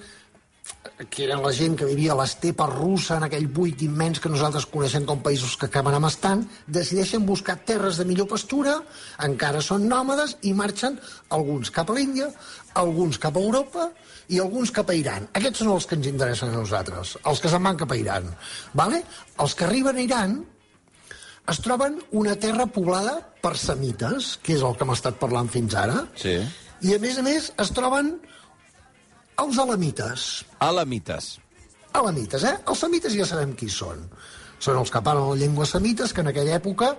que 1.10 1.24
eren 1.26 1.42
la 1.42 1.52
gent 1.56 1.76
que 1.80 1.88
vivia 1.90 2.12
a 2.14 2.18
l'estepa 2.20 2.68
russa, 2.70 3.16
en 3.18 3.26
aquell 3.26 3.48
buit 3.50 3.82
immens 3.86 4.20
que 4.22 4.30
nosaltres 4.30 4.68
coneixem 4.70 5.06
com 5.08 5.22
països 5.24 5.56
que 5.58 5.66
acaben 5.70 5.96
amb 5.98 6.10
estant, 6.10 6.44
decideixen 6.68 7.26
buscar 7.26 7.58
terres 7.66 7.98
de 7.98 8.06
millor 8.06 8.28
pastura, 8.30 8.78
encara 9.26 9.64
són 9.66 9.88
nòmades, 9.90 10.38
i 10.46 10.54
marxen 10.54 11.00
alguns 11.30 11.72
cap 11.74 11.90
a 11.90 11.98
l'Índia, 11.98 12.30
alguns 12.78 13.18
cap 13.22 13.38
a 13.38 13.44
Europa 13.44 13.90
i 14.30 14.40
alguns 14.40 14.72
cap 14.72 14.90
a 14.92 14.96
Iran. 14.96 15.28
Aquests 15.34 15.64
són 15.64 15.74
els 15.74 15.88
que 15.90 15.98
ens 15.98 16.10
interessen 16.12 16.54
a 16.54 16.62
nosaltres, 16.62 17.18
els 17.26 17.42
que 17.42 17.52
se'n 17.52 17.64
van 17.64 17.80
cap 17.82 17.92
a 17.92 18.00
Iran. 18.00 18.28
Vale? 18.78 19.04
Els 19.40 19.56
que 19.56 19.66
arriben 19.66 19.98
a 19.98 20.06
Iran 20.06 20.42
es 21.52 21.60
troben 21.66 21.98
una 22.12 22.36
terra 22.40 22.68
poblada 22.70 23.18
per 23.42 23.56
semites, 23.58 24.36
que 24.44 24.54
és 24.54 24.62
el 24.62 24.78
que 24.78 24.86
hem 24.86 24.94
estat 24.94 25.18
parlant 25.20 25.50
fins 25.50 25.74
ara, 25.76 26.06
Sí. 26.16 26.38
i 26.82 26.94
a 26.94 27.00
més 27.00 27.18
a 27.18 27.26
més 27.26 27.52
es 27.58 27.74
troben 27.74 28.20
els 29.42 29.58
alamites. 29.62 30.28
Alamites. 30.60 31.32
Alamites, 31.98 32.44
eh? 32.48 32.56
Els 32.68 32.80
semites 32.86 33.14
ja 33.18 33.26
sabem 33.28 33.54
qui 33.60 33.68
són. 33.70 34.06
Són 34.62 34.78
els 34.80 34.92
que 34.94 35.02
parlen 35.04 35.30
la 35.30 35.36
llengua 35.42 35.66
semites, 35.66 36.14
que 36.14 36.22
en 36.24 36.30
aquella 36.32 36.56
època, 36.60 36.92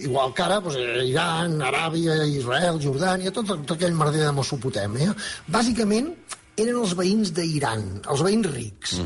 igual 0.00 0.32
que 0.34 0.42
ara, 0.42 0.60
doncs, 0.64 0.76
eh, 0.80 1.04
Iran, 1.10 1.58
Aràbia, 1.62 2.16
Israel, 2.26 2.80
Jordània, 2.82 3.30
tot, 3.36 3.46
tot 3.52 3.76
aquell 3.76 3.92
merder 3.94 4.24
de 4.24 4.32
Mesopotàmia, 4.32 5.14
bàsicament 5.48 6.08
eren 6.56 6.76
els 6.80 6.94
veïns 6.96 7.30
d'Iran, 7.36 7.84
els 8.08 8.22
veïns 8.26 8.48
rics. 8.54 8.96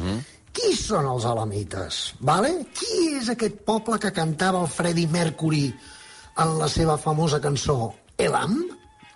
Qui 0.55 0.71
són 0.79 1.07
els 1.11 1.25
alamites? 1.27 2.14
Vale? 2.21 2.53
Qui 2.79 3.17
és 3.19 3.29
aquest 3.33 3.61
poble 3.67 3.99
que 3.99 4.12
cantava 4.14 4.61
el 4.62 4.69
Freddie 4.71 5.09
Mercury 5.11 5.67
en 6.38 6.59
la 6.61 6.69
seva 6.71 6.95
famosa 6.97 7.40
cançó 7.43 7.93
Elam? 8.17 8.61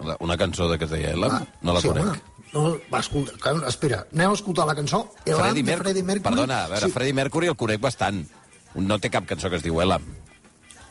La- 0.03 0.17
Una 0.21 0.37
cançó 0.37 0.69
de 0.69 0.77
que 0.79 0.85
es 0.85 0.91
deia 0.91 1.13
Elam? 1.15 1.47
No 1.63 1.73
la 1.73 1.79
Ah, 1.79 1.83
sí, 1.83 1.89
conec. 1.89 2.05
home. 2.05 2.21
No, 2.53 2.79
va, 2.93 3.01
escolta, 3.01 3.33
clar, 3.43 3.57
espera, 3.69 4.07
aneu 4.15 4.31
a 4.33 4.37
escoltar 4.39 4.65
la 4.67 4.75
cançó 4.75 5.03
Elam 5.27 5.41
Freddie 5.43 5.63
Mer- 5.67 5.79
Freddie 5.83 6.03
Mercury. 6.03 6.31
Perdona, 6.35 6.65
a 6.65 6.69
veure, 6.69 6.87
Sí. 6.87 6.93
Freddie 6.93 7.13
Mercury 7.19 7.47
el 7.53 7.57
conec 7.57 7.81
bastant. 7.81 8.23
No 8.75 8.99
té 8.99 9.11
cap 9.11 9.27
cançó 9.29 9.51
que 9.51 9.57
es 9.57 9.63
diu 9.63 9.81
Elam. 9.83 10.05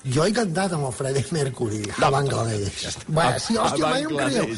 Jo 0.05 0.25
he 0.25 0.33
cantat 0.33 0.73
amb 0.77 0.85
el 0.87 0.93
Freddie 0.93 1.25
Mercury 1.31 1.81
a 2.01 2.09
Bangladesh. 2.13 2.81
Ja 2.83 2.89
està. 2.93 3.39
Sí, 3.39 3.57
hòstia, 3.57 3.87
mai 3.89 4.03
em 4.03 4.13
creieu. 4.15 4.53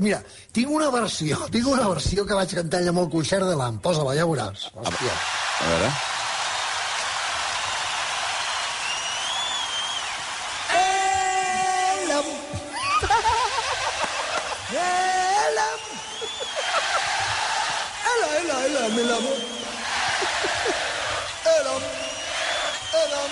Mira, 0.00 0.22
tinc 0.56 0.70
una 0.72 0.88
versió, 0.90 1.38
tinc 1.52 1.66
una 1.68 1.86
versió 1.88 2.24
que 2.26 2.34
vaig 2.34 2.52
cantar 2.58 2.80
allà 2.80 2.88
amb 2.94 3.02
el 3.04 3.10
concert 3.12 3.44
de 3.46 3.54
l'AM. 3.56 3.78
Posa-la, 3.84 4.14
ja 4.16 4.24
veuràs. 4.26 4.70
Hòstia. 4.74 5.12
A 5.60 5.70
veure... 5.70 5.90
Elam. 12.02 12.26
Elam. 14.72 15.80
Ela, 18.12 18.28
ela, 18.40 18.56
elam, 18.66 18.98
elam. 18.98 19.24
Elam. 21.56 21.82
Elam. 23.02 23.30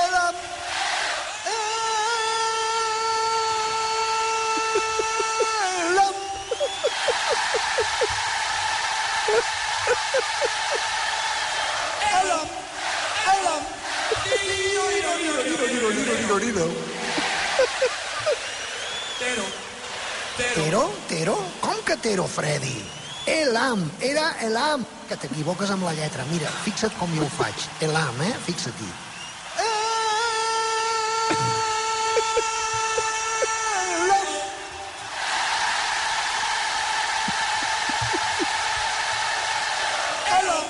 Elam. 0.00 0.34
Elam. 5.94 6.14
Elam. 12.20 12.48
Elam. 13.34 13.62
Tero? 20.54 20.82
Tero? 21.08 21.36
Com 22.04 22.10
que 22.10 22.16
Tero, 22.16 22.28
Freddy? 22.28 22.84
Elam, 23.24 23.90
era 23.98 24.36
Elam. 24.44 24.84
Que 25.08 25.16
t'equivoques 25.16 25.70
amb 25.72 25.86
la 25.86 25.94
lletra. 25.96 26.26
Mira, 26.28 26.50
fixa't 26.60 26.92
com 26.98 27.08
jo 27.16 27.24
ho 27.24 27.28
faig. 27.32 27.56
Elam, 27.80 28.20
eh? 28.20 28.34
Fixa-t'hi. 28.44 28.90
Elam. 40.36 40.68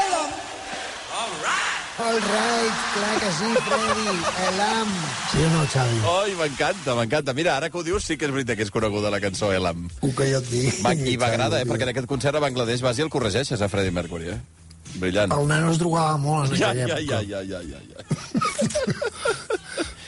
Elam. 0.00 0.32
Elam. 1.26 1.87
All 1.98 2.14
right, 2.14 2.74
clar 2.94 3.14
que 3.18 3.30
sí, 3.34 3.48
Freddy. 3.66 4.18
Elam. 4.48 4.90
Sí 5.32 5.40
o 5.42 5.48
no, 5.50 5.62
Xavi? 5.66 5.96
Ai, 6.12 6.34
m'encanta, 6.38 6.94
m'encanta. 6.94 7.34
Mira, 7.34 7.56
ara 7.58 7.70
que 7.70 7.78
ho 7.80 7.82
dius, 7.82 8.04
sí 8.06 8.14
que 8.16 8.28
és 8.28 8.32
veritat 8.34 8.56
que 8.60 8.62
és 8.68 8.70
coneguda 8.70 9.10
la 9.10 9.18
cançó 9.20 9.50
Elam. 9.52 9.88
El 10.06 10.14
que 10.14 10.28
jo 10.30 10.38
et 10.38 10.46
dic. 10.52 10.78
Va, 10.84 10.92
I 10.94 11.16
m'agrada, 11.18 11.58
eh? 11.60 11.66
Perquè 11.66 11.88
en 11.88 11.92
aquest 11.94 12.06
concert 12.10 12.38
a 12.38 12.42
Bangladesh 12.44 12.84
vas 12.86 13.00
i 13.00 13.02
el 13.02 13.10
corregeixes 13.10 13.60
a 13.60 13.68
Freddie 13.72 13.90
Mercury, 13.96 14.30
eh? 14.36 14.38
Brillant. 15.02 15.34
El 15.34 15.50
nano 15.50 15.72
es 15.74 15.78
drogava 15.82 16.14
molt 16.22 16.54
en 16.54 16.60
Ja, 16.62 16.70
aquella 16.70 17.00
ja, 17.02 17.18
època. 17.18 17.20
ja, 17.26 17.42
ja, 17.42 17.42
ja, 17.42 17.60
ja, 17.66 17.80
ja. 17.90 17.98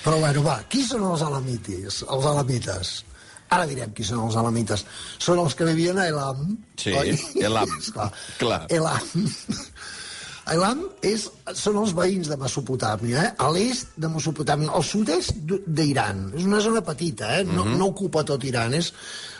Però 0.04 0.16
bueno, 0.22 0.42
va, 0.46 0.60
qui 0.70 0.80
són 0.86 1.02
els 1.10 1.22
alamitis? 1.26 2.04
Els 2.06 2.24
alamites. 2.30 2.94
Ara 3.50 3.66
direm 3.66 3.90
qui 3.92 4.04
són 4.06 4.22
els 4.28 4.36
alamites. 4.38 4.86
Són 5.18 5.40
els 5.42 5.56
que 5.58 5.66
vivien 5.66 5.98
a 5.98 6.06
Elam. 6.06 6.54
Sí, 6.78 6.94
oi? 6.94 7.16
Elam. 7.42 7.66
Esclar. 7.82 8.08
Clar. 8.38 8.60
Elam. 8.70 9.26
Elam 10.50 10.80
és, 11.06 11.28
són 11.54 11.76
els 11.78 11.92
veïns 11.94 12.26
de 12.30 12.36
Mesopotàmia, 12.40 13.22
eh? 13.22 13.32
a 13.38 13.50
l'est 13.54 13.92
de 14.02 14.08
Mesopotàmia, 14.10 14.72
al 14.74 14.82
sud-est 14.82 15.36
d'Iran. 15.66 16.24
És 16.34 16.46
una 16.48 16.58
zona 16.64 16.82
petita, 16.82 17.28
eh? 17.38 17.44
no, 17.46 17.64
no 17.70 17.86
ocupa 17.92 18.24
tot 18.26 18.42
Iran, 18.48 18.74
és 18.74 18.88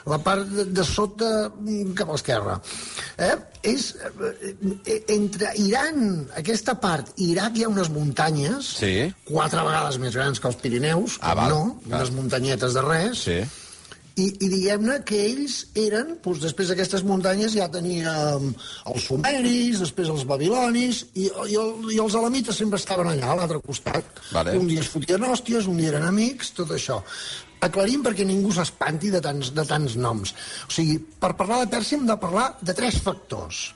la 0.06 0.20
part 0.22 0.46
de, 0.48 0.64
de 0.70 0.84
sota 0.86 1.30
mm, 1.50 1.90
cap 1.98 2.12
a 2.12 2.14
l'esquerra. 2.14 2.54
Eh? 3.26 3.32
És, 3.72 3.88
eh, 4.06 4.52
eh, 4.86 5.00
entre 5.16 5.50
Iran, 5.60 6.28
aquesta 6.38 6.76
part, 6.80 7.10
i 7.18 7.32
Iraq 7.34 7.58
hi 7.58 7.66
ha 7.66 7.72
unes 7.72 7.90
muntanyes, 7.92 8.70
Sí. 8.80 8.94
quatre 9.28 9.66
vegades 9.66 9.98
més 9.98 10.14
grans 10.14 10.38
que 10.40 10.48
els 10.48 10.60
Pirineus, 10.62 11.18
Ah, 11.20 11.34
val. 11.34 11.50
no, 11.50 11.62
Clar. 11.88 12.00
unes 12.04 12.14
muntanyetes 12.20 12.78
de 12.78 12.86
res, 12.86 13.24
Sí. 13.26 13.40
I, 14.16 14.26
i 14.26 14.48
diguem-ne 14.50 14.96
que 15.06 15.18
ells 15.28 15.60
eren, 15.78 16.16
doncs, 16.24 16.42
després 16.42 16.70
d'aquestes 16.70 17.04
muntanyes 17.06 17.54
ja 17.56 17.68
teníem 17.72 18.50
els 18.90 19.06
sumeris, 19.06 19.82
després 19.84 20.10
els 20.12 20.24
babilonis, 20.28 21.04
i, 21.14 21.28
i, 21.28 21.58
el, 21.60 21.92
i 21.94 22.00
els 22.02 22.16
alamites 22.18 22.58
sempre 22.58 22.80
estaven 22.80 23.12
allà, 23.12 23.32
a 23.32 23.38
l'altre 23.40 23.60
costat. 23.64 24.20
Vale. 24.34 24.56
Un 24.58 24.68
dia 24.70 24.82
es 24.84 24.90
fotien 24.90 25.24
hòsties, 25.26 25.70
un 25.70 25.78
dia 25.80 25.94
eren 25.94 26.08
amics, 26.08 26.54
tot 26.58 26.74
això. 26.76 27.00
Aclarim 27.64 28.04
perquè 28.04 28.24
ningú 28.24 28.52
s'espanti 28.56 29.12
de 29.12 29.20
tants, 29.24 29.52
de 29.56 29.64
tants 29.68 29.96
noms. 30.00 30.34
O 30.66 30.74
sigui, 30.74 30.96
per 31.20 31.34
parlar 31.38 31.62
de 31.64 31.70
Pèrsia 31.76 32.00
hem 32.00 32.06
de 32.08 32.16
parlar 32.20 32.50
de 32.64 32.76
tres 32.76 33.00
factors. 33.04 33.68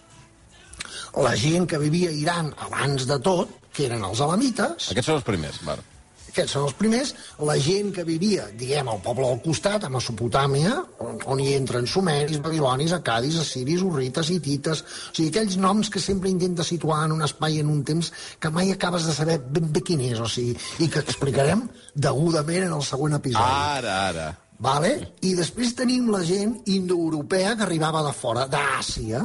La 1.21 1.37
gent 1.39 1.69
que 1.71 1.79
vivia 1.79 2.11
a 2.11 2.17
Iran 2.19 2.55
abans 2.67 3.07
de 3.07 3.21
tot, 3.23 3.61
que 3.75 3.87
eren 3.87 4.03
els 4.07 4.23
alamites, 4.25 4.91
Aquests 4.91 5.13
són 5.13 5.21
els 5.21 5.27
primers, 5.27 5.61
Marc. 5.67 5.94
Aquests 6.35 6.57
són 6.57 6.67
els 6.67 6.77
primers. 6.79 7.15
La 7.47 7.57
gent 7.63 7.93
que 7.95 8.05
vivia, 8.07 8.49
diguem, 8.59 8.91
al 8.91 9.01
poble 9.05 9.29
al 9.31 9.41
costat, 9.45 9.87
a 9.87 9.93
Mesopotàmia, 9.93 10.75
on, 11.07 11.21
on 11.31 11.41
hi 11.41 11.55
entren 11.55 11.87
sumeris, 11.91 12.43
babilonis, 12.45 12.93
acadis, 12.97 13.39
assiris, 13.41 13.87
urrites, 13.87 14.33
hitites... 14.35 14.85
O 14.85 15.15
sigui, 15.15 15.31
aquells 15.31 15.57
noms 15.63 15.91
que 15.95 16.03
sempre 16.03 16.33
intenta 16.33 16.67
situar 16.67 17.05
en 17.07 17.15
un 17.17 17.25
espai, 17.27 17.61
en 17.63 17.71
un 17.71 17.85
temps, 17.87 18.11
que 18.43 18.51
mai 18.51 18.75
acabes 18.75 19.07
de 19.07 19.15
saber 19.15 19.39
ben 19.55 19.71
bé 19.73 19.85
quin 19.87 20.03
és, 20.11 20.19
o 20.19 20.29
sigui, 20.31 20.57
i 20.83 20.91
que 20.91 21.05
explicarem 21.05 21.69
degudament 21.95 22.67
en 22.67 22.75
el 22.81 22.83
següent 22.87 23.15
episodi. 23.21 23.61
Ara, 23.79 23.99
ara. 24.11 24.29
Vale? 24.65 24.93
I 25.27 25.35
després 25.39 25.75
tenim 25.79 26.11
la 26.13 26.23
gent 26.27 26.57
indoeuropea 26.71 27.55
que 27.59 27.67
arribava 27.67 28.05
de 28.07 28.13
fora, 28.17 28.47
d'Àsia. 28.51 29.23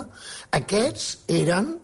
Aquests 0.58 1.12
eren 1.32 1.76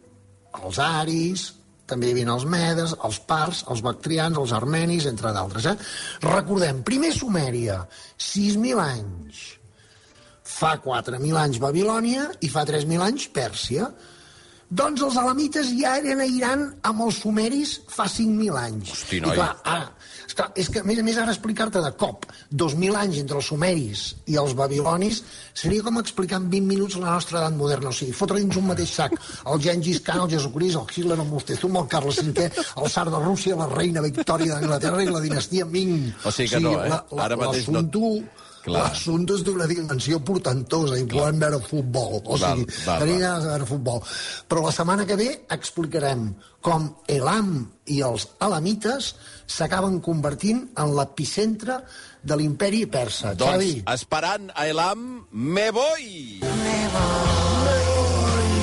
els 0.61 0.79
aris, 0.81 1.49
també 1.89 2.09
hi 2.09 2.15
havia 2.15 2.31
els 2.33 2.45
medes, 2.49 2.95
els 3.05 3.19
pars, 3.29 3.61
els 3.71 3.83
bactrians, 3.85 4.39
els 4.41 4.53
armenis, 4.57 5.05
entre 5.09 5.33
d'altres. 5.35 5.67
Eh? 5.69 5.75
Recordem, 6.25 6.81
primer 6.87 7.13
Sumèria, 7.13 7.83
6.000 8.17 8.81
anys. 8.81 9.45
Fa 10.45 10.75
4.000 10.81 11.39
anys 11.41 11.61
Babilònia 11.61 12.27
i 12.45 12.49
fa 12.53 12.65
3.000 12.67 13.05
anys 13.05 13.29
Pèrsia. 13.33 13.89
Doncs 14.65 15.03
els 15.05 15.17
alamites 15.21 15.69
ja 15.77 15.95
eren 16.01 16.21
a 16.23 16.25
Iran 16.29 16.65
amb 16.89 17.05
els 17.05 17.21
sumeris 17.21 17.77
fa 17.91 18.07
5.000 18.09 18.61
anys. 18.61 18.93
Hosti, 18.95 19.19
I 19.19 19.25
noi. 19.25 19.37
clar, 19.37 19.51
ara, 19.63 19.91
esclar, 20.35 20.51
és 20.55 20.69
que, 20.69 20.81
a 20.81 20.83
més 20.83 20.99
a 20.99 21.03
més, 21.03 21.17
ara 21.17 21.31
explicar-te 21.31 21.81
de 21.81 21.91
cop 21.97 22.25
2.000 22.51 22.95
anys 22.99 23.19
entre 23.21 23.37
els 23.39 23.49
sumeris 23.51 24.03
i 24.27 24.37
els 24.37 24.53
babilonis 24.53 25.21
seria 25.53 25.83
com 25.83 25.99
explicar 25.99 26.39
en 26.41 26.49
20 26.49 26.67
minuts 26.67 26.97
la 26.99 27.13
nostra 27.13 27.39
edat 27.39 27.55
moderna. 27.55 27.89
O 27.89 27.95
sigui, 27.95 28.13
fotre 28.13 28.39
dins 28.39 28.55
un 28.59 28.67
mateix 28.67 28.91
sac 28.91 29.15
el 29.15 29.61
Gengis 29.61 30.01
Khan, 30.05 30.25
el 30.25 30.31
Jesucrist, 30.35 30.79
el 30.79 30.87
Hitler, 30.91 31.19
el 31.19 31.29
Moctezuma, 31.29 31.81
el 31.81 31.87
Carles 31.91 32.21
V, 32.23 32.49
el 32.51 32.89
tsar 32.89 33.09
de 33.09 33.21
Rússia, 33.23 33.55
la 33.55 33.69
reina 33.71 34.03
Victòria 34.05 34.55
d'Anglaterra 34.55 35.03
i 35.03 35.11
la 35.11 35.23
dinastia 35.23 35.65
Ming. 35.65 36.11
O 36.25 36.31
sigui 36.31 36.55
que 36.55 36.63
no, 36.63 36.79
eh? 36.83 36.99
Ara 37.27 37.39
mateix 37.39 37.69
no-. 37.69 37.85
L'assumpte 38.71 39.37
d'una 39.45 39.67
dimensió 39.69 40.19
portentosa 40.25 40.97
i 40.97 41.05
volem 41.09 41.39
veure 41.41 41.59
futbol. 41.61 42.19
O 42.23 42.37
val, 42.41 42.63
sigui, 42.63 42.83
tenim 42.87 43.19
ganes 43.21 43.45
de 43.45 43.51
veure 43.51 43.69
futbol. 43.69 44.01
Però 44.49 44.65
la 44.65 44.73
setmana 44.75 45.05
que 45.05 45.17
ve 45.19 45.29
explicarem 45.53 46.27
com 46.65 46.89
Elam 47.11 47.51
i 47.93 48.01
els 48.01 48.27
alamites 48.41 49.13
s'acaben 49.45 49.99
convertint 50.01 50.65
en 50.81 50.95
l'epicentre 50.97 51.79
de 52.25 52.37
l'imperi 52.39 52.85
persa. 52.89 53.35
Doncs, 53.37 53.51
Xavi. 53.53 53.73
esperant 53.93 54.49
a 54.55 54.67
Elam, 54.67 55.27
me 55.31 55.69
voy! 55.71 56.39
Me 56.41 56.79
voy. 56.95 57.35
Adéu, 57.65 58.03
voy. 58.21 58.53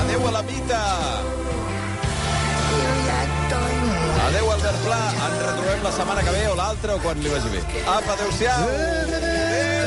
Adéu, 0.00 0.28
alamita! 0.28 1.19
clar, 4.90 5.10
ens 5.26 5.42
retrobem 5.46 5.84
la 5.86 5.92
setmana 5.98 6.24
que 6.26 6.38
ve 6.38 6.46
o 6.50 6.56
l'altra 6.62 6.96
o 6.96 7.02
quan 7.04 7.22
li 7.22 7.34
vagi 7.34 7.54
bé. 7.54 7.66
Apa, 7.98 8.16
adeu-siau! 8.16 8.72
Adeu! 9.20 9.79